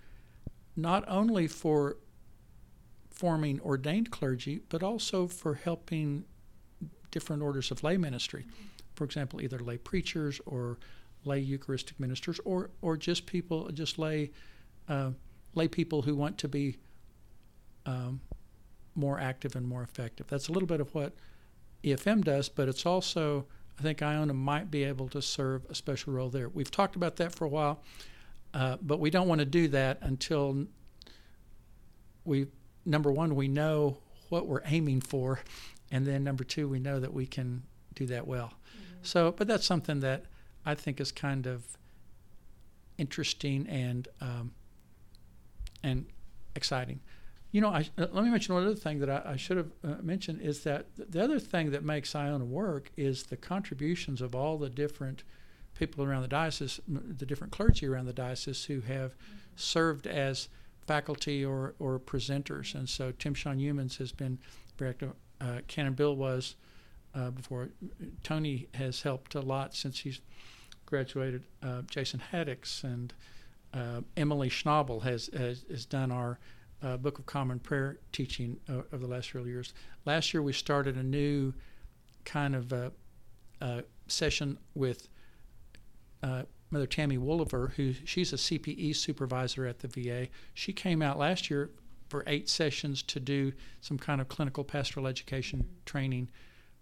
not 0.74 1.04
only 1.06 1.46
for 1.46 1.98
forming 3.11 3.61
ordained 3.61 4.11
clergy, 4.11 4.61
but 4.68 4.82
also 4.82 5.28
for 5.28 5.54
helping 5.54 6.24
different 7.11 7.42
orders 7.42 7.70
of 7.70 7.85
lay 7.85 7.96
ministry. 7.96 8.46
For 8.94 9.04
example, 9.04 9.40
either 9.40 9.58
lay 9.58 9.78
preachers 9.78 10.40
or 10.46 10.78
lay 11.24 11.38
Eucharistic 11.38 12.00
ministers, 12.00 12.40
or 12.44 12.70
or 12.80 12.96
just 12.96 13.26
people, 13.26 13.70
just 13.70 13.98
lay 13.98 14.30
uh, 14.88 15.11
lay 15.54 15.68
people 15.68 16.02
who 16.02 16.16
want 16.16 16.38
to 16.38 16.48
be 16.48 16.78
um, 17.87 18.20
more 18.94 19.18
active 19.18 19.57
and 19.57 19.66
more 19.66 19.83
effective. 19.83 20.26
That's 20.28 20.48
a 20.48 20.52
little 20.52 20.66
bit 20.66 20.81
of 20.81 20.94
what 20.94 21.14
EFM 21.85 22.24
does, 22.24 22.48
but 22.48 22.68
it's 22.68 22.87
also 22.87 23.46
I 23.78 23.83
think 23.83 24.02
Iona 24.02 24.35
might 24.35 24.70
be 24.70 24.85
able 24.85 25.09
to 25.09 25.22
serve 25.22 25.64
a 25.70 25.74
special 25.74 26.12
role 26.12 26.28
there. 26.28 26.48
We've 26.48 26.70
talked 26.70 26.94
about 26.94 27.16
that 27.16 27.35
for 27.35 27.44
a 27.44 27.48
while, 27.48 27.83
uh, 28.55 28.76
but 28.83 29.00
we 29.00 29.11
don't 29.11 29.28
want 29.28 29.40
to 29.40 29.44
do 29.46 29.68
that 29.68 29.98
until 30.02 30.66
we 32.24 32.46
number 32.85 33.11
one 33.11 33.35
we 33.35 33.48
know 33.48 33.98
what 34.28 34.46
we're 34.46 34.62
aiming 34.66 35.00
for, 35.00 35.40
and 35.90 36.07
then 36.07 36.22
number 36.22 36.44
two 36.44 36.68
we 36.68 36.78
know 36.78 37.00
that 37.00 37.12
we 37.12 37.26
can 37.26 37.62
do 37.94 38.07
that 38.07 38.26
well. 38.26 38.55
Mm-hmm. 38.55 38.96
So, 39.02 39.33
but 39.33 39.48
that's 39.48 39.66
something 39.66 40.00
that 40.00 40.24
I 40.64 40.74
think 40.74 41.00
is 41.00 41.11
kind 41.11 41.46
of 41.46 41.64
interesting 42.98 43.66
and 43.66 44.07
um, 44.20 44.52
and 45.83 46.07
exciting. 46.55 47.00
You 47.53 47.61
know, 47.61 47.69
I, 47.69 47.81
uh, 47.99 48.07
let 48.12 48.25
me 48.25 48.31
mention 48.31 48.55
one 48.55 48.65
other 48.65 48.75
thing 48.75 48.99
that 49.01 49.11
I, 49.11 49.33
I 49.33 49.37
should 49.37 49.59
have 49.59 49.71
uh, 49.85 49.95
mentioned 50.03 50.41
is 50.41 50.65
that 50.65 50.87
the 50.97 51.23
other 51.23 51.38
thing 51.38 51.71
that 51.71 51.85
makes 51.85 52.15
Iona 52.15 52.45
work 52.45 52.91
is 52.97 53.25
the 53.25 53.37
contributions 53.37 54.23
of 54.23 54.35
all 54.35 54.57
the 54.57 54.71
different 54.71 55.23
people 55.75 56.03
around 56.03 56.23
the 56.23 56.29
diocese, 56.29 56.81
the 56.88 57.27
different 57.27 57.53
clergy 57.53 57.87
around 57.87 58.07
the 58.07 58.12
diocese 58.12 58.65
who 58.65 58.81
have 58.81 59.15
served 59.55 60.07
as 60.07 60.49
faculty 60.87 61.45
or, 61.45 61.75
or 61.79 61.99
presenters. 61.99 62.75
And 62.75 62.88
so 62.88 63.12
Tim 63.19 63.35
Sean 63.35 63.59
Youmans 63.59 63.99
has 63.99 64.12
been 64.12 64.38
very 64.79 64.91
active. 64.91 65.12
Uh, 65.41 65.59
Canon 65.69 65.93
Bill 65.93 66.17
was 66.17 66.57
uh, 67.15 67.31
before. 67.31 67.69
Tony 68.23 68.69
has 68.75 69.03
helped 69.03 69.35
a 69.35 69.41
lot 69.41 69.75
since 69.75 70.01
he's 70.01 70.21
graduated. 70.87 71.43
Uh, 71.62 71.83
Jason 71.83 72.23
Haddix 72.33 72.83
and 72.85 73.12
uh, 73.75 74.01
Emily 74.17 74.49
Schnabel 74.49 75.03
has, 75.03 75.29
has, 75.37 75.65
has 75.71 75.85
done 75.85 76.11
our 76.11 76.38
uh, 76.83 76.97
Book 76.97 77.18
of 77.18 77.27
Common 77.27 77.59
Prayer 77.59 77.99
teaching 78.12 78.59
uh, 78.68 78.83
of 78.92 79.01
the 79.01 79.07
last 79.07 79.29
several 79.29 79.47
years. 79.47 79.73
Last 80.05 80.35
year 80.35 80.42
we 80.42 80.53
started 80.53 80.97
a 80.97 81.03
new 81.03 81.53
kind 82.25 82.55
of 82.55 82.92
session 84.07 84.59
with 84.75 85.09
Mother 86.73 86.87
Tammy 86.87 87.18
Wooliver, 87.18 87.73
who 87.73 87.92
she's 88.05 88.33
a 88.33 88.37
CPE 88.37 88.97
supervisor 88.97 89.66
at 89.66 89.81
the 89.81 89.88
VA. 89.88 90.29
She 90.55 90.73
came 90.73 91.03
out 91.03 91.18
last 91.18 91.51
year 91.51 91.71
for 92.09 92.25
eight 92.27 92.49
sessions 92.49 93.03
to 93.03 93.21
do 93.21 93.53
some 93.81 93.99
kind 93.99 94.21
of 94.21 94.29
clinical 94.29 94.64
pastoral 94.64 95.07
education 95.07 95.66
training 95.85 96.31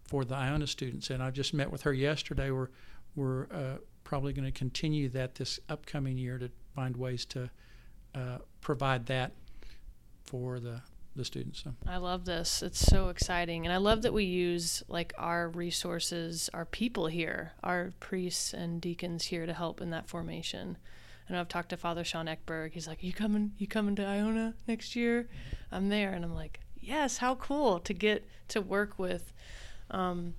for 0.03 0.25
the 0.25 0.35
Iona 0.35 0.67
students. 0.67 1.11
And 1.11 1.23
I 1.23 1.31
just 1.31 1.55
met 1.55 1.71
with 1.71 1.83
her 1.83 1.93
yesterday. 1.93 2.51
We're 2.51 2.69
we're 3.17 3.45
uh, 3.53 3.79
probably 4.05 4.33
going 4.33 4.45
to 4.45 4.57
continue 4.57 5.09
that 5.09 5.35
this 5.35 5.59
upcoming 5.69 6.17
year 6.17 6.39
to 6.39 6.51
find 6.75 6.97
ways 6.97 7.25
to 7.27 7.51
uh, 8.15 8.39
provide 8.61 9.07
that 9.07 9.33
for 10.31 10.61
the 10.61 10.81
the 11.17 11.25
students. 11.25 11.65
So. 11.65 11.75
I 11.89 11.97
love 11.97 12.25
this. 12.25 12.63
It's 12.63 12.79
so 12.79 13.09
exciting. 13.09 13.67
And 13.67 13.73
I 13.73 13.79
love 13.79 14.03
that 14.03 14.13
we 14.13 14.25
use 14.25 14.83
like 14.87 15.13
our 15.19 15.49
resources, 15.49 16.49
our 16.55 16.65
people 16.65 17.09
here, 17.09 17.53
our 17.65 17.93
priests 17.99 18.55
and 18.55 18.81
deacons 18.81 19.25
here 19.27 19.45
to 19.45 19.53
help 19.53 19.81
in 19.81 19.91
that 19.91 20.09
formation. 20.09 20.79
And 21.29 21.37
I've 21.37 21.49
talked 21.49 21.71
to 21.71 21.77
Father 21.77 22.05
Sean 22.05 22.27
Eckberg. 22.27 22.73
He's 22.73 22.87
like, 22.87 23.03
"You 23.03 23.13
coming? 23.13 23.53
You 23.59 23.67
coming 23.67 23.97
to 23.97 24.05
Iona 24.05 24.55
next 24.67 24.97
year?" 24.97 25.29
I'm 25.71 25.89
there, 25.89 26.13
and 26.13 26.25
I'm 26.25 26.35
like, 26.35 26.61
"Yes, 26.81 27.19
how 27.19 27.37
cool 27.37 27.81
to 27.81 27.93
get 27.93 28.29
to 28.49 28.61
work 28.61 28.99
with 28.99 29.33
um, 29.91 30.35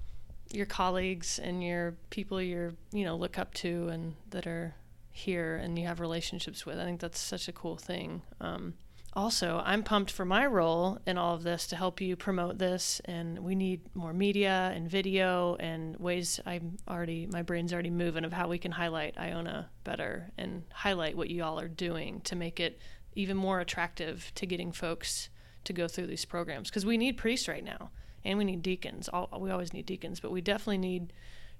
your 0.52 0.66
colleagues 0.66 1.40
and 1.40 1.64
your 1.64 1.96
people 2.10 2.42
you're 2.42 2.74
you 2.92 3.06
know 3.06 3.16
look 3.16 3.38
up 3.38 3.54
to 3.56 3.88
and 3.88 4.16
that 4.32 4.48
are 4.48 4.76
here 5.12 5.56
and 5.58 5.78
you 5.78 5.86
have 5.86 6.00
relationships 6.02 6.66
with. 6.66 6.78
I 6.78 6.84
think 6.84 7.00
that's 7.00 7.20
such 7.20 7.48
a 7.48 7.54
cool 7.54 7.78
thing." 7.78 8.22
Um, 8.42 8.74
also, 9.14 9.62
I'm 9.66 9.84
pumped 9.84 10.10
for 10.10 10.24
my 10.24 10.46
role 10.46 10.98
in 11.06 11.18
all 11.18 11.36
of 11.36 11.44
this 11.44 11.68
to 11.68 11.76
help 11.76 12.00
you 12.00 12.16
promote 12.16 12.58
this. 12.58 13.02
And 13.06 13.40
we 13.40 13.56
need 13.56 13.82
more 13.94 14.14
media 14.14 14.72
and 14.74 14.90
video 14.90 15.56
and 15.60 15.98
ways 15.98 16.40
I'm 16.46 16.78
already, 16.88 17.28
my 17.28 17.42
brain's 17.42 17.74
already 17.74 17.90
moving 17.90 18.24
of 18.24 18.32
how 18.32 18.48
we 18.48 18.58
can 18.58 18.72
highlight 18.72 19.18
Iona 19.18 19.70
better 19.84 20.32
and 20.38 20.64
highlight 20.72 21.18
what 21.18 21.30
you 21.30 21.44
all 21.44 21.60
are 21.60 21.68
doing 21.68 22.22
to 22.22 22.38
make 22.38 22.62
it 22.62 22.80
even 23.14 23.36
more 23.36 23.60
attractive 23.60 24.32
to 24.36 24.46
getting 24.46 24.72
folks 24.72 25.30
to 25.66 25.74
go 25.74 25.90
through 25.90 26.08
these 26.08 26.24
programs. 26.24 26.70
Because 26.70 26.86
we 26.86 26.98
need 26.98 27.18
priests 27.18 27.50
right 27.50 27.66
now 27.66 27.92
and 28.24 28.38
we 28.38 28.46
need 28.46 28.62
deacons. 28.62 29.10
All, 29.10 29.30
we 29.42 29.52
always 29.52 29.74
need 29.74 29.86
deacons, 29.86 30.22
but 30.22 30.32
we 30.32 30.40
definitely 30.40 30.78
need 30.78 31.12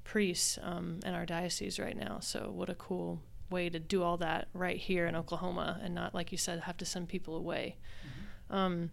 priests 0.06 0.58
um, 0.62 1.00
in 1.06 1.14
our 1.14 1.26
diocese 1.26 1.80
right 1.80 1.98
now. 1.98 2.20
So, 2.22 2.50
what 2.50 2.70
a 2.70 2.76
cool 2.76 3.22
way 3.52 3.70
to 3.70 3.80
do 3.80 4.02
all 4.02 4.18
that 4.18 4.48
right 4.54 4.78
here 4.78 5.06
in 5.06 5.16
Oklahoma 5.16 5.80
and 5.84 5.94
not, 5.94 6.16
like 6.16 6.32
you 6.32 6.38
said, 6.38 6.62
have 6.62 6.78
to 6.78 6.86
send 6.86 7.10
people 7.10 7.36
away. 7.36 7.78
Mm-hmm. 8.06 8.56
Um, 8.56 8.92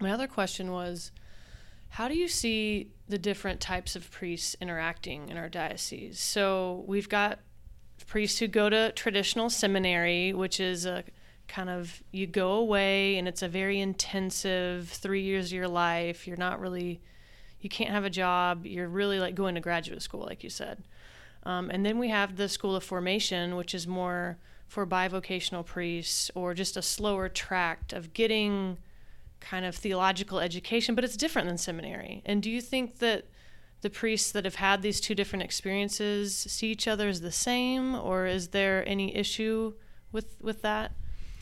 my 0.00 0.10
other 0.10 0.26
question 0.26 0.70
was 0.72 1.12
how 1.90 2.06
do 2.08 2.14
you 2.14 2.28
see 2.28 2.92
the 3.08 3.18
different 3.18 3.60
types 3.60 3.96
of 3.96 4.10
priests 4.10 4.56
interacting 4.60 5.28
in 5.28 5.36
our 5.36 5.48
diocese? 5.48 6.20
So 6.20 6.84
we've 6.86 7.08
got 7.08 7.40
priests 8.06 8.38
who 8.38 8.46
go 8.46 8.70
to 8.70 8.92
traditional 8.92 9.50
seminary, 9.50 10.32
which 10.32 10.60
is 10.60 10.86
a 10.86 11.04
kind 11.48 11.68
of 11.68 12.00
you 12.12 12.28
go 12.28 12.52
away 12.52 13.18
and 13.18 13.26
it's 13.26 13.42
a 13.42 13.48
very 13.48 13.80
intensive 13.80 14.88
three 14.88 15.22
years 15.22 15.46
of 15.46 15.52
your 15.52 15.68
life. 15.68 16.28
You're 16.28 16.36
not 16.36 16.60
really, 16.60 17.00
you 17.60 17.68
can't 17.68 17.90
have 17.90 18.04
a 18.04 18.10
job. 18.10 18.64
You're 18.64 18.88
really 18.88 19.18
like 19.18 19.34
going 19.34 19.56
to 19.56 19.60
graduate 19.60 20.00
school, 20.00 20.20
like 20.20 20.44
you 20.44 20.50
said. 20.50 20.84
Um, 21.44 21.70
and 21.70 21.84
then 21.84 21.98
we 21.98 22.08
have 22.08 22.36
the 22.36 22.48
School 22.48 22.76
of 22.76 22.84
Formation, 22.84 23.56
which 23.56 23.74
is 23.74 23.86
more 23.86 24.38
for 24.66 24.86
bivocational 24.86 25.64
priests 25.64 26.30
or 26.34 26.54
just 26.54 26.76
a 26.76 26.82
slower 26.82 27.28
tract 27.28 27.92
of 27.92 28.12
getting 28.12 28.78
kind 29.40 29.64
of 29.64 29.74
theological 29.74 30.38
education, 30.38 30.94
but 30.94 31.02
it's 31.02 31.16
different 31.16 31.48
than 31.48 31.58
seminary. 31.58 32.22
And 32.26 32.42
do 32.42 32.50
you 32.50 32.60
think 32.60 32.98
that 32.98 33.24
the 33.80 33.90
priests 33.90 34.30
that 34.32 34.44
have 34.44 34.56
had 34.56 34.82
these 34.82 35.00
two 35.00 35.14
different 35.14 35.42
experiences 35.42 36.36
see 36.36 36.70
each 36.70 36.86
other 36.86 37.08
as 37.08 37.22
the 37.22 37.32
same, 37.32 37.94
or 37.94 38.26
is 38.26 38.48
there 38.48 38.86
any 38.86 39.16
issue 39.16 39.72
with 40.12 40.36
with 40.40 40.62
that? 40.62 40.92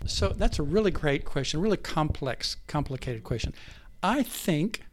So 0.06 0.28
that's 0.28 0.58
a 0.58 0.62
really 0.62 0.92
great 0.92 1.24
question, 1.24 1.60
really 1.60 1.76
complex, 1.76 2.56
complicated 2.68 3.24
question. 3.24 3.52
I 4.02 4.22
think, 4.22 4.84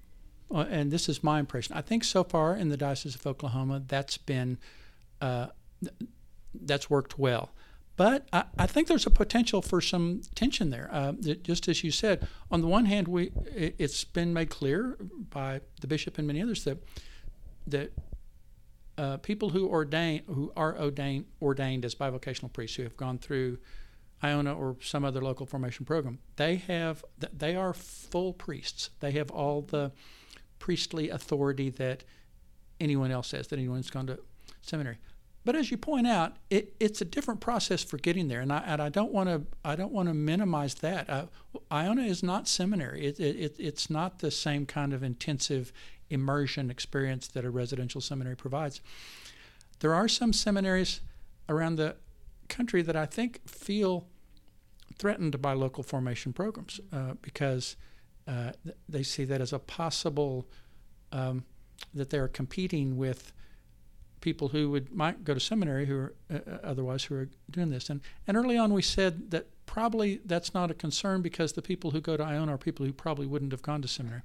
uh, 0.51 0.65
and 0.69 0.91
this 0.91 1.07
is 1.07 1.23
my 1.23 1.39
impression, 1.39 1.75
I 1.77 1.81
think 1.81 2.03
so 2.03 2.23
far 2.23 2.55
in 2.55 2.69
the 2.69 2.77
Diocese 2.77 3.13
of 3.13 3.27
Oklahoma, 3.27 3.83
that's 3.87 4.17
been 4.17 4.57
uh, 5.25 5.47
that's 6.53 6.89
worked 6.89 7.17
well. 7.17 7.49
But 7.97 8.27
I, 8.31 8.43
I, 8.59 8.67
think 8.67 8.87
there's 8.87 9.05
a 9.05 9.11
potential 9.11 9.61
for 9.61 9.79
some 9.79 10.21
tension 10.35 10.69
there. 10.69 10.89
Uh, 10.91 11.13
just 11.13 11.67
as 11.69 11.83
you 11.83 11.91
said, 11.91 12.27
on 12.51 12.61
the 12.61 12.67
one 12.67 12.85
hand, 12.85 13.07
we 13.07 13.31
it, 13.45 13.79
has 13.79 14.03
been 14.03 14.33
made 14.33 14.49
clear 14.49 14.97
by 15.29 15.61
the 15.79 15.87
bishop 15.87 16.17
and 16.17 16.27
many 16.27 16.41
others 16.41 16.65
that 16.65 16.83
that 17.67 17.93
uh, 18.97 19.17
people 19.17 19.49
who 19.49 19.67
ordain 19.67 20.23
who 20.27 20.51
are 20.55 20.77
ordained 20.77 21.25
ordained 21.41 21.85
as 21.85 21.95
bivocational 21.95 22.51
priests 22.51 22.75
who 22.75 22.83
have 22.83 22.97
gone 22.97 23.17
through 23.17 23.57
Iona 24.21 24.53
or 24.53 24.75
some 24.81 25.05
other 25.05 25.21
local 25.21 25.45
formation 25.45 25.85
program, 25.85 26.19
they 26.35 26.57
have 26.57 27.03
they 27.33 27.55
are 27.55 27.73
full 27.73 28.33
priests. 28.33 28.89
They 28.99 29.11
have 29.11 29.31
all 29.31 29.61
the 29.61 29.93
priestly 30.59 31.09
authority 31.09 31.69
that 31.69 32.03
anyone 32.79 33.11
else 33.11 33.31
has 33.31 33.47
that 33.47 33.57
anyone's 33.57 33.89
gone 33.89 34.07
to 34.07 34.19
seminary. 34.61 34.97
But 35.45 35.55
as 35.55 35.69
you 35.69 35.77
point 35.77 36.07
out, 36.07 36.37
it, 36.49 36.75
it's 36.79 37.01
a 37.01 37.05
different 37.05 37.39
process 37.39 37.83
for 37.83 37.97
getting 37.97 38.27
there, 38.27 38.41
and 38.41 38.51
I, 38.51 38.63
and 38.65 38.81
I 38.81 38.89
don't 38.89 39.11
want 39.11 39.29
to 39.29 39.43
I 39.63 39.75
don't 39.75 39.91
want 39.91 40.09
to 40.09 40.13
minimize 40.15 40.73
that. 40.75 41.07
Uh, 41.07 41.25
Iona 41.71 42.01
is 42.01 42.23
not 42.23 42.47
seminary. 42.47 43.05
It, 43.05 43.19
it, 43.19 43.55
it's 43.59 43.89
not 43.89 44.19
the 44.19 44.31
same 44.31 44.65
kind 44.65 44.91
of 44.91 45.03
intensive 45.03 45.71
immersion 46.09 46.71
experience 46.71 47.27
that 47.27 47.45
a 47.45 47.51
residential 47.51 48.01
seminary 48.01 48.35
provides. 48.35 48.81
There 49.79 49.93
are 49.93 50.07
some 50.07 50.33
seminaries 50.33 51.01
around 51.47 51.75
the 51.75 51.95
country 52.49 52.81
that 52.81 52.95
I 52.95 53.05
think 53.05 53.47
feel 53.47 54.07
threatened 54.97 55.41
by 55.41 55.53
local 55.53 55.83
formation 55.83 56.33
programs 56.33 56.79
uh, 56.91 57.13
because 57.21 57.75
uh, 58.27 58.51
they 58.89 59.03
see 59.03 59.25
that 59.25 59.41
as 59.41 59.53
a 59.53 59.59
possible 59.59 60.47
um, 61.11 61.43
that 61.93 62.09
they're 62.09 62.27
competing 62.27 62.97
with 62.97 63.31
people 64.25 64.47
who 64.49 64.63
would 64.71 64.87
might 64.91 65.23
go 65.23 65.33
to 65.35 65.39
seminary 65.39 65.85
who 65.85 65.97
are 66.03 66.13
uh, 66.33 66.39
uh, 66.51 66.57
otherwise 66.71 67.03
who 67.05 67.15
are 67.15 67.29
doing 67.51 67.69
this. 67.69 67.89
And 67.91 68.01
and 68.27 68.35
early 68.35 68.57
on 68.57 68.73
we 68.73 68.81
said 68.81 69.13
that 69.31 69.45
probably 69.67 70.19
that's 70.25 70.51
not 70.53 70.71
a 70.71 70.73
concern 70.73 71.21
because 71.21 71.53
the 71.53 71.61
people 71.61 71.91
who 71.91 72.01
go 72.01 72.17
to 72.17 72.23
Iona 72.23 72.53
are 72.55 72.57
people 72.57 72.85
who 72.85 72.93
probably 72.93 73.27
wouldn't 73.27 73.51
have 73.51 73.61
gone 73.61 73.81
to 73.83 73.87
seminary. 73.87 74.23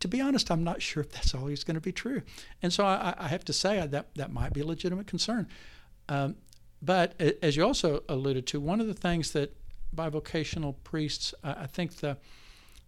to 0.00 0.08
be 0.08 0.20
honest, 0.20 0.50
I'm 0.50 0.64
not 0.64 0.82
sure 0.82 1.02
if 1.04 1.10
that's 1.12 1.34
always 1.34 1.64
going 1.64 1.76
to 1.76 1.80
be 1.80 1.92
true. 1.92 2.22
And 2.62 2.72
so 2.72 2.84
I, 2.84 3.14
I 3.26 3.28
have 3.28 3.44
to 3.44 3.52
say 3.52 3.86
that 3.86 4.14
that 4.14 4.32
might 4.32 4.52
be 4.52 4.60
a 4.60 4.66
legitimate 4.66 5.06
concern. 5.06 5.46
Um, 6.08 6.36
but 6.82 7.08
as 7.42 7.56
you 7.56 7.64
also 7.64 8.02
alluded 8.08 8.46
to, 8.48 8.60
one 8.60 8.80
of 8.80 8.86
the 8.86 8.94
things 9.08 9.32
that 9.32 9.56
bivocational 9.94 10.74
priests, 10.84 11.34
I 11.42 11.66
think 11.66 11.96
the 11.96 12.16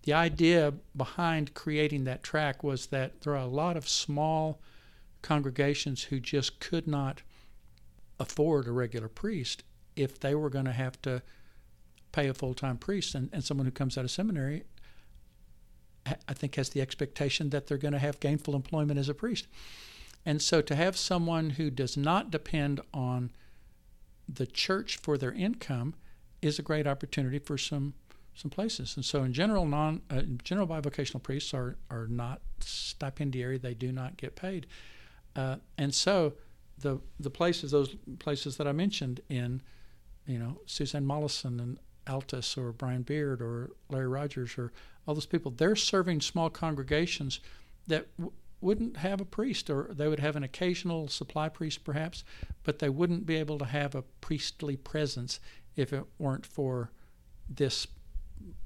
the 0.04 0.12
idea 0.12 0.72
behind 0.96 1.54
creating 1.54 2.04
that 2.04 2.22
track 2.22 2.62
was 2.62 2.86
that 2.86 3.20
there 3.20 3.32
are 3.34 3.46
a 3.50 3.54
lot 3.62 3.76
of 3.76 3.88
small 3.88 4.60
congregations 5.28 6.04
who 6.04 6.18
just 6.18 6.58
could 6.58 6.88
not 6.88 7.20
afford 8.18 8.66
a 8.66 8.72
regular 8.72 9.08
priest 9.08 9.62
if 9.94 10.18
they 10.18 10.34
were 10.34 10.48
going 10.48 10.64
to 10.64 10.72
have 10.72 11.00
to 11.02 11.20
pay 12.12 12.28
a 12.28 12.34
full 12.34 12.54
time 12.54 12.78
priest. 12.78 13.14
And, 13.14 13.28
and 13.30 13.44
someone 13.44 13.66
who 13.66 13.70
comes 13.70 13.98
out 13.98 14.06
of 14.06 14.10
seminary, 14.10 14.64
I 16.06 16.32
think, 16.32 16.54
has 16.54 16.70
the 16.70 16.80
expectation 16.80 17.50
that 17.50 17.66
they're 17.66 17.76
going 17.76 17.92
to 17.92 17.98
have 17.98 18.20
gainful 18.20 18.56
employment 18.56 18.98
as 18.98 19.10
a 19.10 19.14
priest. 19.14 19.46
And 20.24 20.40
so 20.40 20.62
to 20.62 20.74
have 20.74 20.96
someone 20.96 21.50
who 21.50 21.68
does 21.70 21.94
not 21.94 22.30
depend 22.30 22.80
on 22.94 23.30
the 24.26 24.46
church 24.46 24.96
for 24.96 25.18
their 25.18 25.32
income 25.32 25.94
is 26.40 26.58
a 26.58 26.62
great 26.62 26.86
opportunity 26.86 27.38
for 27.38 27.58
some 27.58 27.92
some 28.34 28.50
places. 28.50 28.94
And 28.94 29.04
so, 29.04 29.24
in 29.24 29.32
general, 29.32 29.66
non 29.66 30.00
uh, 30.08 30.22
general 30.42 30.66
bivocational 30.66 31.22
priests 31.22 31.52
are 31.52 31.76
are 31.90 32.06
not 32.06 32.40
stipendiary; 32.60 33.58
they 33.58 33.74
do 33.74 33.92
not 33.92 34.16
get 34.16 34.36
paid. 34.36 34.66
Uh, 35.38 35.56
and 35.78 35.94
so, 35.94 36.32
the 36.78 36.98
the 37.20 37.30
places, 37.30 37.70
those 37.70 37.94
places 38.18 38.56
that 38.56 38.66
I 38.66 38.72
mentioned 38.72 39.20
in, 39.28 39.62
you 40.26 40.38
know, 40.38 40.58
Suzanne 40.66 41.06
Mollison 41.06 41.60
and 41.60 41.78
Altus 42.08 42.58
or 42.58 42.72
Brian 42.72 43.02
Beard 43.02 43.40
or 43.40 43.70
Larry 43.88 44.08
Rogers 44.08 44.58
or 44.58 44.72
all 45.06 45.14
those 45.14 45.26
people, 45.26 45.52
they're 45.52 45.76
serving 45.76 46.22
small 46.22 46.50
congregations 46.50 47.38
that 47.86 48.08
w- 48.16 48.32
wouldn't 48.60 48.96
have 48.96 49.20
a 49.20 49.24
priest, 49.24 49.70
or 49.70 49.90
they 49.92 50.08
would 50.08 50.18
have 50.18 50.34
an 50.34 50.42
occasional 50.42 51.06
supply 51.06 51.48
priest 51.48 51.84
perhaps, 51.84 52.24
but 52.64 52.80
they 52.80 52.88
wouldn't 52.88 53.24
be 53.24 53.36
able 53.36 53.58
to 53.58 53.64
have 53.64 53.94
a 53.94 54.02
priestly 54.20 54.76
presence 54.76 55.38
if 55.76 55.92
it 55.92 56.04
weren't 56.18 56.44
for 56.44 56.90
this 57.48 57.86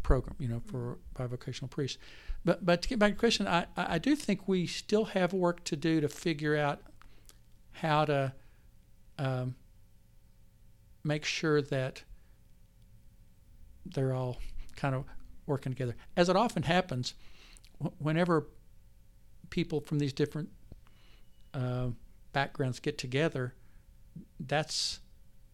program, 0.03 0.37
you 0.39 0.49
know, 0.49 0.63
for 0.67 0.99
bivocational 1.15 1.71
priests. 1.71 1.99
But 2.45 2.65
but 2.65 2.83
to 2.83 2.89
get 2.89 2.99
back 2.99 3.11
to 3.11 3.15
the 3.15 3.21
question, 3.21 3.47
I, 3.47 3.67
I 3.77 3.99
do 3.99 4.17
think 4.17 4.49
we 4.49 4.67
still 4.67 5.07
have 5.07 5.33
work 5.33 5.65
to 5.65 5.77
do 5.77 6.01
to 6.01 6.09
figure 6.09 6.57
out 6.57 6.81
how 7.73 8.05
to 8.05 8.33
um, 9.19 9.55
make 11.05 11.25
sure 11.25 11.63
that 11.63 12.03
they're 13.87 14.13
all 14.13 14.39
kind 14.77 14.95
of 14.95 15.05
working 15.47 15.73
together. 15.73 15.97
As 16.17 16.29
it 16.29 16.37
often 16.37 16.65
happens, 16.65 17.15
whenever 17.99 18.49
people 19.51 19.81
from 19.81 19.99
these 19.99 20.13
different 20.13 20.49
uh, 21.55 21.89
backgrounds 22.33 22.81
get 22.81 22.99
together, 22.99 23.55
that's 24.41 25.01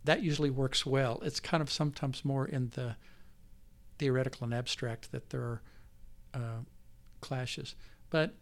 that 0.05 0.23
usually 0.23 0.51
works 0.51 0.87
well. 0.87 1.21
It's 1.23 1.41
kind 1.41 1.63
of 1.63 1.71
sometimes 1.71 2.25
more 2.25 2.47
in 2.47 2.71
the 2.75 2.97
theoretical 3.99 4.45
and 4.45 4.55
abstract 4.55 5.13
that 5.13 5.31
there 5.31 5.41
are 5.41 5.63
uh, 6.35 6.61
clashes. 7.21 7.75
But 8.11 8.35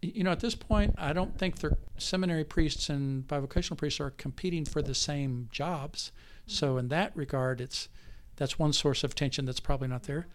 you 0.00 0.24
know, 0.24 0.30
at 0.30 0.40
this 0.40 0.54
point, 0.54 0.94
I 0.96 1.12
don't 1.12 1.36
think 1.36 1.58
the 1.58 1.76
seminary 1.98 2.44
priests 2.44 2.88
and 2.88 3.26
bivocational 3.26 3.76
priests 3.76 4.00
are 4.00 4.10
competing 4.10 4.64
for 4.64 4.80
the 4.80 4.94
same 4.94 5.48
jobs. 5.50 6.12
So 6.46 6.78
in 6.78 6.88
that 6.88 7.16
regard, 7.16 7.60
it's 7.60 7.88
that's 8.36 8.58
one 8.58 8.72
source 8.72 9.04
of 9.04 9.14
tension 9.14 9.44
that's 9.44 9.60
probably 9.60 9.88
not 9.88 10.04
there. 10.04 10.26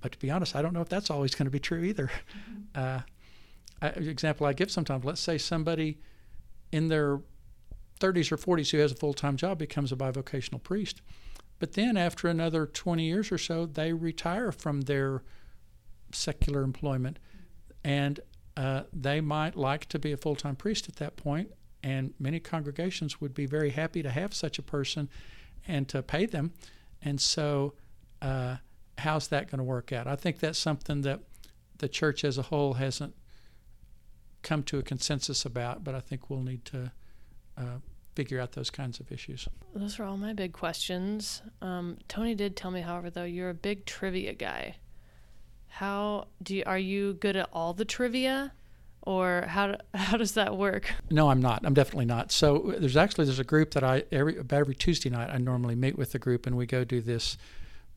But 0.00 0.12
to 0.12 0.18
be 0.18 0.30
honest, 0.30 0.56
I 0.56 0.62
don't 0.62 0.72
know 0.72 0.80
if 0.80 0.88
that's 0.88 1.10
always 1.10 1.34
going 1.34 1.46
to 1.46 1.50
be 1.50 1.60
true 1.60 1.82
either. 1.82 2.10
Uh, 2.74 3.00
I, 3.82 3.88
example 3.88 4.46
I 4.46 4.52
give 4.52 4.70
sometimes, 4.70 5.04
let's 5.04 5.20
say 5.20 5.38
somebody 5.38 5.98
in 6.70 6.86
their 6.86 7.20
30s 8.00 8.30
or 8.30 8.36
40s 8.36 8.70
who 8.70 8.78
has 8.78 8.92
a 8.92 8.94
full-time 8.94 9.36
job 9.36 9.58
becomes 9.58 9.90
a 9.90 9.96
bivocational 9.96 10.62
priest 10.62 11.02
but 11.60 11.74
then 11.74 11.96
after 11.96 12.26
another 12.26 12.66
20 12.66 13.04
years 13.04 13.30
or 13.30 13.38
so, 13.38 13.66
they 13.66 13.92
retire 13.92 14.50
from 14.50 14.80
their 14.80 15.22
secular 16.10 16.62
employment. 16.62 17.18
And 17.84 18.18
uh, 18.56 18.82
they 18.92 19.20
might 19.20 19.56
like 19.56 19.86
to 19.90 19.98
be 19.98 20.10
a 20.10 20.16
full 20.16 20.34
time 20.34 20.56
priest 20.56 20.88
at 20.88 20.96
that 20.96 21.16
point, 21.16 21.52
and 21.82 22.14
many 22.18 22.40
congregations 22.40 23.20
would 23.20 23.34
be 23.34 23.46
very 23.46 23.70
happy 23.70 24.02
to 24.02 24.10
have 24.10 24.34
such 24.34 24.58
a 24.58 24.62
person 24.62 25.08
and 25.68 25.86
to 25.88 26.02
pay 26.02 26.26
them. 26.26 26.52
And 27.02 27.20
so, 27.20 27.74
uh, 28.20 28.56
how's 28.98 29.28
that 29.28 29.50
going 29.50 29.58
to 29.58 29.64
work 29.64 29.92
out? 29.92 30.06
I 30.06 30.16
think 30.16 30.40
that's 30.40 30.58
something 30.58 31.02
that 31.02 31.20
the 31.78 31.88
church 31.88 32.24
as 32.24 32.36
a 32.38 32.42
whole 32.42 32.74
hasn't 32.74 33.14
come 34.42 34.62
to 34.64 34.78
a 34.78 34.82
consensus 34.82 35.44
about, 35.44 35.84
but 35.84 35.94
I 35.94 36.00
think 36.00 36.28
we'll 36.28 36.42
need 36.42 36.64
to 36.66 36.92
uh, 37.56 37.78
figure 38.20 38.38
out 38.38 38.52
those 38.52 38.68
kinds 38.68 39.00
of 39.00 39.10
issues. 39.10 39.48
Those 39.74 39.98
are 39.98 40.04
all 40.04 40.18
my 40.18 40.34
big 40.34 40.52
questions. 40.52 41.40
Um, 41.62 41.96
Tony 42.06 42.34
did 42.34 42.54
tell 42.54 42.70
me, 42.70 42.82
however, 42.82 43.08
though 43.08 43.24
you're 43.24 43.48
a 43.48 43.54
big 43.54 43.86
trivia 43.86 44.34
guy. 44.34 44.76
How 45.68 46.26
do 46.42 46.54
you, 46.54 46.64
are 46.66 46.78
you 46.78 47.14
good 47.14 47.34
at 47.34 47.48
all 47.50 47.72
the 47.72 47.86
trivia, 47.86 48.52
or 49.00 49.46
how 49.48 49.76
how 49.94 50.18
does 50.18 50.32
that 50.32 50.54
work? 50.54 50.92
No, 51.10 51.30
I'm 51.30 51.40
not. 51.40 51.64
I'm 51.64 51.72
definitely 51.72 52.04
not. 52.04 52.30
So 52.30 52.74
there's 52.78 52.98
actually 52.98 53.24
there's 53.24 53.38
a 53.38 53.44
group 53.44 53.70
that 53.70 53.82
I 53.82 54.04
every 54.12 54.36
about 54.36 54.60
every 54.60 54.74
Tuesday 54.74 55.08
night 55.08 55.30
I 55.32 55.38
normally 55.38 55.74
meet 55.74 55.96
with 55.96 56.12
the 56.12 56.18
group 56.18 56.46
and 56.46 56.58
we 56.58 56.66
go 56.66 56.84
do 56.84 57.00
this 57.00 57.38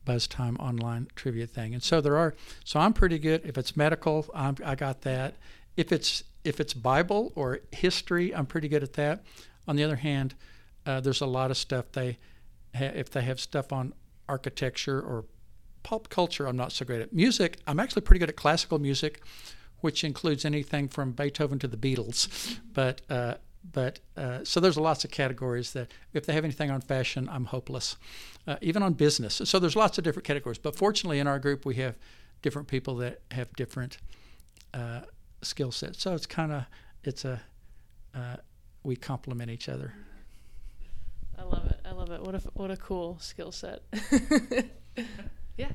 buzz 0.06 0.26
time 0.26 0.56
online 0.56 1.08
trivia 1.16 1.46
thing. 1.46 1.74
And 1.74 1.82
so 1.82 2.00
there 2.00 2.16
are 2.16 2.34
so 2.64 2.80
I'm 2.80 2.94
pretty 2.94 3.18
good. 3.18 3.42
If 3.44 3.58
it's 3.58 3.76
medical, 3.76 4.24
I'm, 4.34 4.56
I 4.64 4.74
got 4.74 5.02
that. 5.02 5.34
If 5.76 5.92
it's 5.92 6.24
if 6.44 6.60
it's 6.60 6.72
Bible 6.72 7.32
or 7.34 7.60
history, 7.72 8.34
I'm 8.34 8.46
pretty 8.46 8.68
good 8.68 8.82
at 8.82 8.94
that. 8.94 9.22
On 9.66 9.76
the 9.76 9.84
other 9.84 9.96
hand, 9.96 10.34
uh, 10.86 11.00
there's 11.00 11.20
a 11.20 11.26
lot 11.26 11.50
of 11.50 11.56
stuff 11.56 11.86
they, 11.92 12.18
ha- 12.74 12.92
if 12.94 13.10
they 13.10 13.22
have 13.22 13.40
stuff 13.40 13.72
on 13.72 13.94
architecture 14.28 15.00
or 15.00 15.24
pop 15.82 16.08
culture, 16.08 16.46
I'm 16.46 16.56
not 16.56 16.72
so 16.72 16.84
great 16.84 17.00
at. 17.00 17.12
Music, 17.12 17.58
I'm 17.66 17.80
actually 17.80 18.02
pretty 18.02 18.18
good 18.18 18.28
at 18.28 18.36
classical 18.36 18.78
music, 18.78 19.22
which 19.80 20.02
includes 20.04 20.44
anything 20.44 20.88
from 20.88 21.12
Beethoven 21.12 21.58
to 21.60 21.68
the 21.68 21.76
Beatles. 21.76 22.58
But 22.72 23.02
uh, 23.08 23.34
but 23.72 24.00
uh, 24.16 24.40
so 24.44 24.60
there's 24.60 24.76
lots 24.76 25.04
of 25.04 25.10
categories 25.10 25.72
that 25.72 25.90
if 26.12 26.26
they 26.26 26.34
have 26.34 26.44
anything 26.44 26.70
on 26.70 26.80
fashion, 26.82 27.28
I'm 27.30 27.46
hopeless. 27.46 27.96
Uh, 28.46 28.56
even 28.60 28.82
on 28.82 28.92
business, 28.92 29.40
so 29.44 29.58
there's 29.58 29.76
lots 29.76 29.96
of 29.96 30.04
different 30.04 30.26
categories. 30.26 30.58
But 30.58 30.76
fortunately, 30.76 31.18
in 31.18 31.26
our 31.26 31.38
group, 31.38 31.64
we 31.64 31.76
have 31.76 31.96
different 32.42 32.68
people 32.68 32.96
that 32.96 33.20
have 33.30 33.50
different 33.56 33.96
uh, 34.74 35.00
skill 35.40 35.72
sets. 35.72 36.02
So 36.02 36.14
it's 36.14 36.26
kind 36.26 36.52
of 36.52 36.64
it's 37.04 37.24
a 37.24 37.40
uh, 38.14 38.36
we 38.84 38.94
complement 38.94 39.50
each 39.50 39.68
other. 39.68 39.94
I 41.36 41.42
love 41.42 41.66
it. 41.66 41.80
I 41.84 41.92
love 41.92 42.10
it. 42.10 42.20
What 42.22 42.34
a 42.34 42.38
what 42.54 42.70
a 42.70 42.76
cool 42.76 43.18
skill 43.20 43.50
set. 43.50 43.82
yeah. 45.56 45.72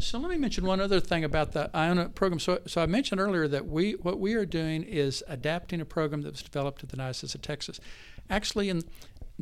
So 0.00 0.18
let 0.18 0.30
me 0.30 0.36
mention 0.36 0.64
one 0.64 0.80
other 0.80 1.00
thing 1.00 1.24
about 1.24 1.52
the 1.52 1.70
Iona 1.74 2.08
program. 2.10 2.38
So, 2.38 2.60
so 2.66 2.80
I 2.80 2.86
mentioned 2.86 3.20
earlier 3.20 3.48
that 3.48 3.66
we 3.66 3.92
what 3.92 4.20
we 4.20 4.34
are 4.34 4.46
doing 4.46 4.84
is 4.84 5.24
adapting 5.26 5.80
a 5.80 5.84
program 5.84 6.22
that 6.22 6.32
was 6.32 6.42
developed 6.42 6.84
at 6.84 6.90
the 6.90 6.96
Diocese 6.96 7.34
of 7.34 7.42
Texas. 7.42 7.80
Actually, 8.28 8.68
in 8.68 8.84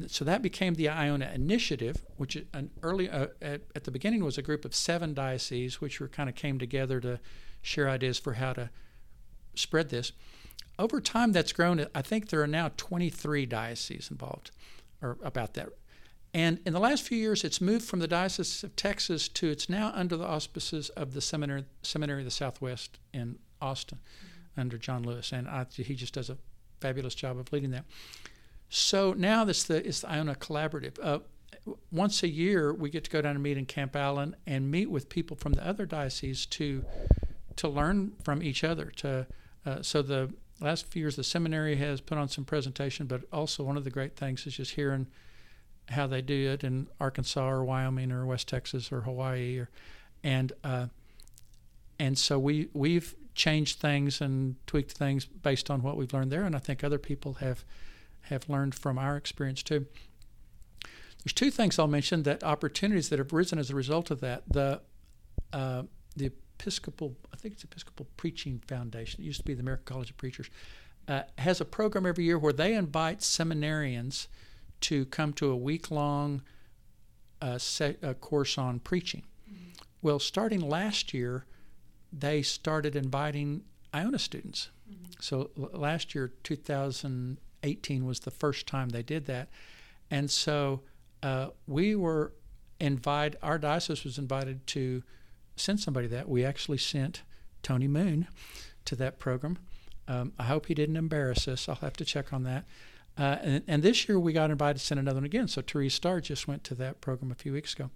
so 0.06 0.24
that 0.24 0.42
became 0.42 0.74
the 0.74 0.88
Iona 0.88 1.30
Initiative, 1.34 2.04
which 2.16 2.36
an 2.54 2.70
early 2.82 3.10
uh, 3.10 3.26
at, 3.42 3.62
at 3.74 3.84
the 3.84 3.90
beginning 3.90 4.24
was 4.24 4.38
a 4.38 4.42
group 4.42 4.64
of 4.64 4.74
seven 4.74 5.12
dioceses, 5.12 5.80
which 5.80 6.00
were 6.00 6.08
kind 6.08 6.28
of 6.28 6.36
came 6.36 6.58
together 6.58 7.00
to 7.00 7.18
share 7.62 7.88
ideas 7.88 8.18
for 8.18 8.34
how 8.34 8.52
to 8.52 8.70
spread 9.54 9.88
this 9.88 10.12
over 10.78 11.00
time, 11.00 11.32
that's 11.32 11.52
grown. 11.52 11.84
I 11.94 12.02
think 12.02 12.28
there 12.28 12.42
are 12.42 12.46
now 12.46 12.70
23 12.76 13.46
dioceses 13.46 14.10
involved, 14.10 14.50
or 15.02 15.18
about 15.22 15.54
that. 15.54 15.70
And 16.34 16.60
in 16.66 16.72
the 16.72 16.80
last 16.80 17.04
few 17.04 17.18
years, 17.18 17.42
it's 17.42 17.60
moved 17.60 17.84
from 17.84 18.00
the 18.00 18.08
Diocese 18.08 18.62
of 18.62 18.76
Texas 18.76 19.28
to 19.28 19.48
it's 19.48 19.68
now 19.68 19.92
under 19.94 20.16
the 20.16 20.26
auspices 20.26 20.90
of 20.90 21.14
the 21.14 21.20
Seminary, 21.20 21.64
Seminary 21.82 22.20
of 22.20 22.26
the 22.26 22.30
Southwest 22.30 22.98
in 23.12 23.38
Austin, 23.60 23.98
mm-hmm. 23.98 24.60
under 24.60 24.76
John 24.76 25.02
Lewis, 25.02 25.32
and 25.32 25.48
I, 25.48 25.66
he 25.74 25.94
just 25.94 26.14
does 26.14 26.30
a 26.30 26.36
fabulous 26.80 27.14
job 27.14 27.38
of 27.38 27.52
leading 27.52 27.70
that. 27.70 27.84
So 28.68 29.14
now 29.16 29.44
this 29.44 29.64
the 29.64 29.86
it's 29.86 30.00
the 30.00 30.10
Iona 30.10 30.34
Collaborative. 30.34 30.98
Uh, 31.02 31.20
once 31.90 32.22
a 32.22 32.28
year, 32.28 32.72
we 32.72 32.90
get 32.90 33.04
to 33.04 33.10
go 33.10 33.22
down 33.22 33.34
and 33.34 33.42
meet 33.42 33.56
in 33.56 33.66
Camp 33.66 33.96
Allen 33.96 34.36
and 34.46 34.70
meet 34.70 34.90
with 34.90 35.08
people 35.08 35.36
from 35.36 35.54
the 35.54 35.66
other 35.66 35.86
dioceses 35.86 36.46
to 36.46 36.84
to 37.56 37.68
learn 37.68 38.12
from 38.22 38.42
each 38.42 38.62
other. 38.62 38.92
To 38.96 39.26
uh, 39.64 39.82
so 39.82 40.02
the 40.02 40.32
last 40.60 40.86
few 40.86 41.00
years 41.00 41.16
the 41.16 41.24
seminary 41.24 41.76
has 41.76 42.00
put 42.00 42.18
on 42.18 42.28
some 42.28 42.44
presentation, 42.44 43.06
but 43.06 43.22
also 43.32 43.62
one 43.62 43.76
of 43.76 43.84
the 43.84 43.90
great 43.90 44.16
things 44.16 44.46
is 44.46 44.56
just 44.56 44.72
hearing 44.72 45.06
how 45.88 46.06
they 46.06 46.20
do 46.20 46.50
it 46.50 46.64
in 46.64 46.88
Arkansas 47.00 47.48
or 47.48 47.64
Wyoming 47.64 48.12
or 48.12 48.26
West 48.26 48.48
Texas 48.48 48.92
or 48.92 49.02
Hawaii, 49.02 49.58
or, 49.58 49.70
and 50.22 50.52
uh, 50.64 50.86
and 51.98 52.18
so 52.18 52.38
we 52.38 52.68
we've 52.72 53.14
changed 53.34 53.78
things 53.78 54.20
and 54.20 54.56
tweaked 54.66 54.92
things 54.92 55.24
based 55.24 55.70
on 55.70 55.82
what 55.82 55.96
we've 55.96 56.12
learned 56.12 56.30
there, 56.30 56.44
and 56.44 56.54
I 56.54 56.58
think 56.58 56.82
other 56.82 56.98
people 56.98 57.34
have 57.34 57.64
have 58.22 58.48
learned 58.48 58.74
from 58.74 58.98
our 58.98 59.16
experience 59.16 59.62
too. 59.62 59.86
There's 61.24 61.32
two 61.32 61.50
things 61.50 61.78
I'll 61.78 61.88
mention 61.88 62.22
that 62.24 62.44
opportunities 62.44 63.08
that 63.08 63.18
have 63.18 63.32
risen 63.32 63.58
as 63.58 63.70
a 63.70 63.74
result 63.74 64.10
of 64.10 64.20
that. 64.20 64.42
The 64.50 64.80
uh, 65.52 65.84
the 66.16 66.32
Episcopal, 66.58 67.16
I 67.32 67.36
think 67.36 67.54
it's 67.54 67.64
Episcopal 67.64 68.06
Preaching 68.16 68.60
Foundation. 68.66 69.22
It 69.22 69.26
used 69.26 69.40
to 69.40 69.44
be 69.44 69.54
the 69.54 69.60
American 69.60 69.84
College 69.86 70.10
of 70.10 70.16
Preachers. 70.16 70.50
Uh, 71.06 71.22
has 71.38 71.60
a 71.60 71.64
program 71.64 72.04
every 72.04 72.24
year 72.24 72.38
where 72.38 72.52
they 72.52 72.74
invite 72.74 73.20
seminarians 73.20 74.26
to 74.80 75.06
come 75.06 75.32
to 75.34 75.50
a 75.50 75.56
week 75.56 75.90
long 75.90 76.42
uh, 77.40 77.58
uh, 77.80 78.14
course 78.14 78.58
on 78.58 78.80
preaching. 78.80 79.22
Mm-hmm. 79.50 79.68
Well, 80.02 80.18
starting 80.18 80.60
last 80.60 81.14
year, 81.14 81.44
they 82.12 82.42
started 82.42 82.96
inviting 82.96 83.62
Iona 83.94 84.18
students. 84.18 84.70
Mm-hmm. 84.90 85.12
So 85.20 85.50
l- 85.58 85.70
last 85.72 86.14
year, 86.14 86.32
2018, 86.42 88.04
was 88.04 88.20
the 88.20 88.30
first 88.30 88.66
time 88.66 88.90
they 88.90 89.02
did 89.02 89.26
that. 89.26 89.48
And 90.10 90.30
so 90.30 90.82
uh, 91.22 91.48
we 91.66 91.94
were 91.94 92.32
invited, 92.80 93.38
our 93.42 93.58
diocese 93.58 94.04
was 94.04 94.18
invited 94.18 94.66
to 94.68 95.02
send 95.58 95.80
somebody 95.80 96.06
that. 96.08 96.28
We 96.28 96.44
actually 96.44 96.78
sent 96.78 97.22
Tony 97.62 97.88
Moon 97.88 98.28
to 98.84 98.96
that 98.96 99.18
program. 99.18 99.58
Um, 100.06 100.32
I 100.38 100.44
hope 100.44 100.66
he 100.66 100.74
didn't 100.74 100.96
embarrass 100.96 101.46
us. 101.48 101.68
I'll 101.68 101.76
have 101.76 101.96
to 101.98 102.04
check 102.04 102.32
on 102.32 102.44
that. 102.44 102.64
Uh, 103.18 103.36
and, 103.42 103.64
and, 103.66 103.82
this 103.82 104.08
year 104.08 104.18
we 104.18 104.32
got 104.32 104.50
invited 104.50 104.78
to 104.78 104.84
send 104.84 105.00
another 105.00 105.16
one 105.16 105.24
again. 105.24 105.48
So 105.48 105.60
Therese 105.60 105.94
Starr 105.94 106.20
just 106.20 106.46
went 106.46 106.62
to 106.64 106.74
that 106.76 107.00
program 107.00 107.32
a 107.32 107.34
few 107.34 107.52
weeks 107.52 107.74
ago. 107.74 107.90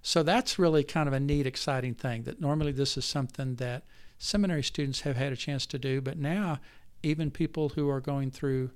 So 0.00 0.22
that's 0.22 0.58
really 0.58 0.84
kind 0.84 1.08
of 1.08 1.12
a 1.12 1.20
neat, 1.20 1.44
exciting 1.44 1.94
thing 1.94 2.22
that 2.22 2.40
normally 2.40 2.72
this 2.72 2.96
is 2.96 3.04
something 3.04 3.56
that 3.56 3.82
seminary 4.18 4.62
students 4.62 5.00
have 5.00 5.16
had 5.16 5.32
a 5.32 5.36
chance 5.36 5.66
to 5.66 5.78
do, 5.78 6.00
but 6.00 6.18
now 6.18 6.60
even 7.02 7.30
people 7.30 7.70
who 7.70 7.88
are 7.88 8.00
going 8.00 8.30
through 8.30 8.70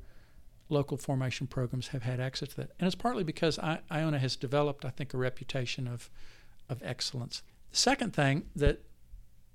local 0.69 0.97
formation 0.97 1.47
programs 1.47 1.89
have 1.89 2.03
had 2.03 2.21
access 2.21 2.49
to 2.51 2.57
that. 2.57 2.71
And 2.79 2.87
it's 2.87 2.97
partly 2.97 3.23
because 3.23 3.59
I, 3.59 3.81
Iona 3.91 4.19
has 4.19 4.37
developed, 4.37 4.85
I 4.85 4.91
think, 4.91 5.15
a 5.15 5.19
reputation 5.19 5.87
of, 5.87 6.11
of 6.69 6.83
excellence. 6.83 7.43
Second 7.75 8.13
thing 8.13 8.45
that 8.55 8.85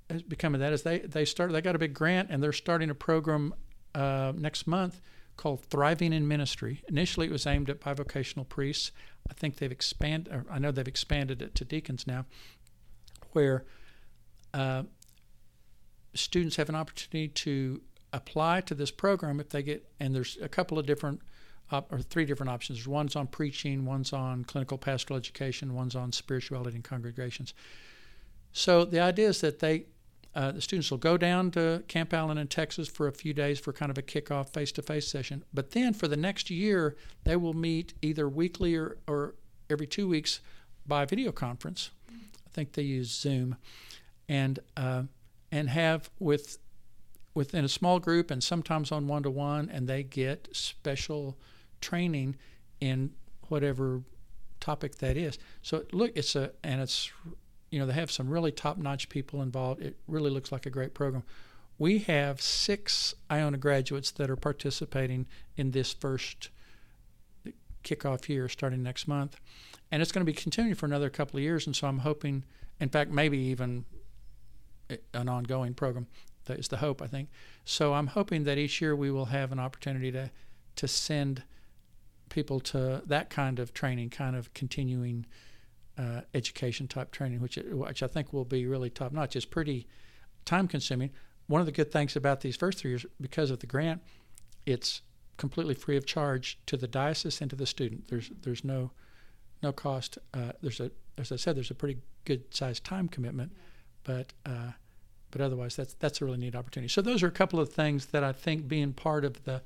has 0.09 0.21
become 0.21 0.53
of 0.53 0.59
that 0.59 0.73
is 0.73 0.83
they, 0.83 0.99
they 0.99 1.23
started, 1.23 1.53
they 1.53 1.61
got 1.61 1.73
a 1.73 1.79
big 1.79 1.93
grant 1.93 2.29
and 2.29 2.43
they're 2.43 2.51
starting 2.51 2.89
a 2.89 2.95
program 2.95 3.53
uh, 3.95 4.33
next 4.35 4.67
month 4.67 4.99
called 5.37 5.63
Thriving 5.69 6.11
in 6.11 6.27
Ministry. 6.27 6.83
Initially, 6.89 7.27
it 7.27 7.31
was 7.31 7.47
aimed 7.47 7.69
at 7.69 7.79
bivocational 7.79 8.47
priests. 8.47 8.91
I 9.29 9.33
think 9.33 9.55
they've 9.55 9.71
expanded, 9.71 10.45
I 10.51 10.59
know 10.59 10.69
they've 10.69 10.85
expanded 10.85 11.41
it 11.41 11.55
to 11.55 11.63
deacons 11.63 12.05
now, 12.05 12.25
where 13.31 13.63
uh, 14.53 14.83
students 16.13 16.57
have 16.57 16.67
an 16.67 16.75
opportunity 16.75 17.29
to 17.29 17.81
apply 18.11 18.59
to 18.61 18.75
this 18.75 18.91
program 18.91 19.39
if 19.39 19.47
they 19.47 19.63
get, 19.63 19.87
and 19.97 20.13
there's 20.13 20.37
a 20.41 20.49
couple 20.49 20.77
of 20.77 20.85
different, 20.85 21.21
or 21.71 22.01
three 22.01 22.25
different 22.25 22.49
options. 22.49 22.85
One's 22.85 23.15
on 23.15 23.27
preaching, 23.27 23.85
one's 23.85 24.11
on 24.11 24.43
clinical 24.43 24.77
pastoral 24.77 25.17
education, 25.17 25.73
one's 25.73 25.95
on 25.95 26.11
spirituality 26.11 26.75
in 26.75 26.81
congregations. 26.81 27.53
So 28.51 28.85
the 28.85 28.99
idea 28.99 29.29
is 29.29 29.41
that 29.41 29.59
they 29.59 29.85
uh, 30.35 30.51
the 30.51 30.61
students 30.61 30.91
will 30.91 30.99
go 30.99 31.17
down 31.17 31.49
to 31.51 31.83
Camp 31.87 32.13
Allen 32.13 32.37
in 32.37 32.47
Texas 32.47 32.87
for 32.87 33.07
a 33.07 33.11
few 33.11 33.33
days 33.33 33.59
for 33.59 33.73
kind 33.73 33.89
of 33.89 33.97
a 33.97 34.01
kickoff 34.01 34.53
face 34.53 34.71
to 34.73 34.81
face 34.81 35.07
session. 35.07 35.43
But 35.53 35.71
then 35.71 35.93
for 35.93 36.07
the 36.07 36.15
next 36.15 36.51
year, 36.51 36.95
they 37.23 37.35
will 37.35 37.55
meet 37.55 37.95
either 38.01 38.29
weekly 38.29 38.75
or, 38.75 38.97
or 39.07 39.35
every 39.71 39.87
two 39.87 40.07
weeks 40.07 40.39
by 40.85 41.05
video 41.05 41.31
conference. 41.31 41.89
I 42.09 42.49
think 42.51 42.73
they 42.73 42.83
use 42.83 43.09
Zoom. 43.09 43.57
And, 44.27 44.59
uh, 44.77 45.03
and 45.51 45.67
have 45.69 46.11
with 46.19 46.59
within 47.33 47.63
a 47.63 47.69
small 47.69 47.99
group 47.99 48.31
and 48.31 48.43
sometimes 48.43 48.91
on 48.91 49.07
one 49.07 49.23
to 49.23 49.31
one, 49.31 49.69
and 49.69 49.87
they 49.87 50.03
get 50.03 50.49
special 50.51 51.37
training 51.81 52.35
in 52.79 53.11
whatever 53.47 54.01
topic 54.59 54.95
that 54.97 55.17
is. 55.17 55.39
So 55.61 55.85
look, 55.91 56.11
it's 56.15 56.35
a 56.35 56.51
and 56.63 56.81
it's 56.81 57.11
you 57.69 57.79
know, 57.79 57.85
they 57.85 57.93
have 57.93 58.11
some 58.11 58.29
really 58.29 58.51
top 58.51 58.77
notch 58.77 59.09
people 59.09 59.41
involved. 59.41 59.81
It 59.81 59.97
really 60.07 60.29
looks 60.29 60.51
like 60.51 60.65
a 60.65 60.69
great 60.69 60.93
program. 60.93 61.23
We 61.77 61.99
have 61.99 62.41
six 62.41 63.13
Iona 63.31 63.57
graduates 63.57 64.11
that 64.11 64.29
are 64.29 64.35
participating 64.35 65.27
in 65.55 65.71
this 65.71 65.93
first 65.93 66.49
kickoff 67.83 68.27
year 68.27 68.49
starting 68.49 68.83
next 68.83 69.07
month. 69.07 69.37
And 69.91 70.01
it's 70.01 70.11
going 70.11 70.25
to 70.25 70.31
be 70.31 70.33
continuing 70.33 70.75
for 70.75 70.85
another 70.85 71.09
couple 71.09 71.37
of 71.37 71.43
years. 71.43 71.65
And 71.65 71.75
so 71.75 71.87
I'm 71.87 71.99
hoping, 71.99 72.43
in 72.79 72.89
fact, 72.89 73.11
maybe 73.11 73.37
even 73.37 73.85
an 75.13 75.29
ongoing 75.29 75.73
program. 75.73 76.07
That 76.45 76.59
is 76.59 76.67
the 76.67 76.77
hope, 76.77 77.01
I 77.01 77.07
think. 77.07 77.29
So 77.63 77.93
I'm 77.93 78.07
hoping 78.07 78.43
that 78.43 78.57
each 78.57 78.81
year 78.81 78.95
we 78.95 79.11
will 79.11 79.25
have 79.25 79.51
an 79.51 79.59
opportunity 79.59 80.11
to, 80.11 80.31
to 80.75 80.87
send 80.87 81.43
people 82.29 82.59
to 82.59 83.03
that 83.05 83.29
kind 83.29 83.59
of 83.59 83.73
training, 83.73 84.09
kind 84.09 84.35
of 84.35 84.53
continuing 84.53 85.25
uh, 85.99 86.21
education 86.33 86.87
type 86.87 87.11
training, 87.11 87.41
which 87.41 87.57
which 87.71 88.01
I 88.01 88.07
think 88.07 88.31
will 88.31 88.45
be 88.45 88.65
really 88.65 88.89
top 88.89 89.11
notch. 89.11 89.35
It's 89.35 89.45
pretty 89.45 89.87
time 90.45 90.67
consuming. 90.67 91.11
One 91.47 91.59
of 91.59 91.65
the 91.65 91.73
good 91.73 91.91
things 91.91 92.15
about 92.15 92.41
these 92.41 92.55
first 92.55 92.79
three 92.79 92.91
years, 92.91 93.05
because 93.19 93.51
of 93.51 93.59
the 93.59 93.67
grant, 93.67 94.01
it's 94.65 95.01
completely 95.37 95.73
free 95.73 95.97
of 95.97 96.05
charge 96.05 96.59
to 96.67 96.77
the 96.77 96.87
diocese 96.87 97.41
and 97.41 97.49
to 97.49 97.55
the 97.55 97.65
student. 97.65 98.07
There's 98.07 98.31
there's 98.43 98.63
no 98.63 98.91
no 99.61 99.71
cost. 99.71 100.17
Uh, 100.33 100.53
there's 100.61 100.79
a 100.79 100.91
as 101.17 101.31
I 101.31 101.35
said, 101.35 101.57
there's 101.57 101.71
a 101.71 101.75
pretty 101.75 101.99
good 102.23 102.53
sized 102.53 102.85
time 102.85 103.09
commitment, 103.09 103.51
but 104.03 104.31
uh, 104.45 104.71
but 105.31 105.41
otherwise 105.41 105.75
that's 105.75 105.95
that's 105.95 106.21
a 106.21 106.25
really 106.25 106.37
neat 106.37 106.55
opportunity. 106.55 106.89
So 106.89 107.01
those 107.01 107.23
are 107.23 107.27
a 107.27 107.31
couple 107.31 107.59
of 107.59 107.73
things 107.73 108.07
that 108.07 108.23
I 108.23 108.31
think 108.31 108.67
being 108.69 108.93
part 108.93 109.25
of 109.25 109.43
the 109.43 109.61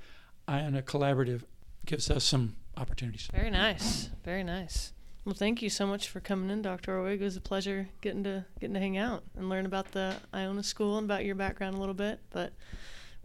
Iona 0.50 0.82
Collaborative 0.82 1.44
gives 1.86 2.10
us 2.10 2.24
some 2.24 2.56
opportunities. 2.76 3.30
Very 3.32 3.52
nice, 3.52 4.10
very 4.24 4.44
nice. 4.44 4.94
Well, 5.26 5.36
thank 5.36 5.62
you 5.62 5.70
so 5.70 5.88
much 5.88 6.10
for 6.10 6.20
coming 6.20 6.50
in, 6.50 6.62
Dr. 6.62 6.98
Orwig. 6.98 7.22
It 7.22 7.24
was 7.24 7.38
a 7.38 7.42
pleasure 7.42 7.88
getting 8.02 8.26
to 8.26 8.46
getting 8.60 8.74
to 8.74 8.80
hang 8.80 8.98
out 8.98 9.24
and 9.38 9.48
learn 9.48 9.66
about 9.66 9.94
the 9.94 10.16
Iona 10.34 10.64
School 10.64 10.98
and 10.98 11.06
about 11.06 11.24
your 11.24 11.36
background 11.36 11.76
a 11.76 11.80
little 11.80 11.94
bit. 11.94 12.20
But 12.30 12.52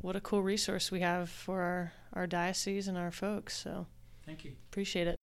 what 0.01 0.15
a 0.15 0.21
cool 0.21 0.43
resource 0.43 0.93
we 0.93 1.01
have 1.01 1.29
for 1.29 1.61
our, 1.61 1.93
our 2.13 2.27
diocese 2.29 2.87
and 2.87 2.97
our 2.97 3.11
folks. 3.11 3.57
So 3.57 3.87
thank 4.25 4.45
you. 4.45 4.53
Appreciate 4.71 5.09
it. 5.09 5.18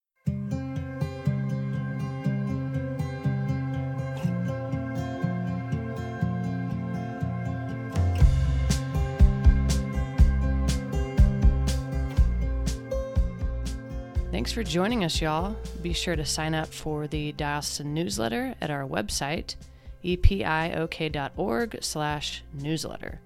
For 14.56 14.64
joining 14.64 15.04
us, 15.04 15.20
y'all. 15.20 15.54
Be 15.82 15.92
sure 15.92 16.16
to 16.16 16.24
sign 16.24 16.56
up 16.56 16.70
for 16.70 17.08
the 17.08 17.34
diocesan 17.34 17.94
newsletter 17.94 18.56
at 18.62 18.72
our 18.72 18.88
website, 18.88 19.58
epiok.org 20.02 21.78
slash 21.82 22.42
newsletter. 22.54 23.20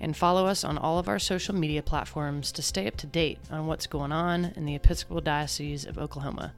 And 0.00 0.14
follow 0.14 0.44
us 0.44 0.62
on 0.62 0.76
all 0.76 0.98
of 0.98 1.08
our 1.08 1.18
social 1.18 1.54
media 1.54 1.82
platforms 1.82 2.52
to 2.52 2.60
stay 2.60 2.86
up 2.86 2.96
to 2.98 3.06
date 3.06 3.38
on 3.50 3.66
what's 3.66 3.86
going 3.86 4.12
on 4.12 4.52
in 4.54 4.66
the 4.66 4.74
Episcopal 4.74 5.22
Diocese 5.22 5.86
of 5.86 5.96
Oklahoma. 5.96 6.52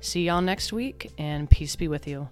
See 0.00 0.22
y'all 0.22 0.40
next 0.40 0.72
week, 0.72 1.12
and 1.18 1.50
peace 1.50 1.76
be 1.76 1.88
with 1.88 2.08
you. 2.08 2.30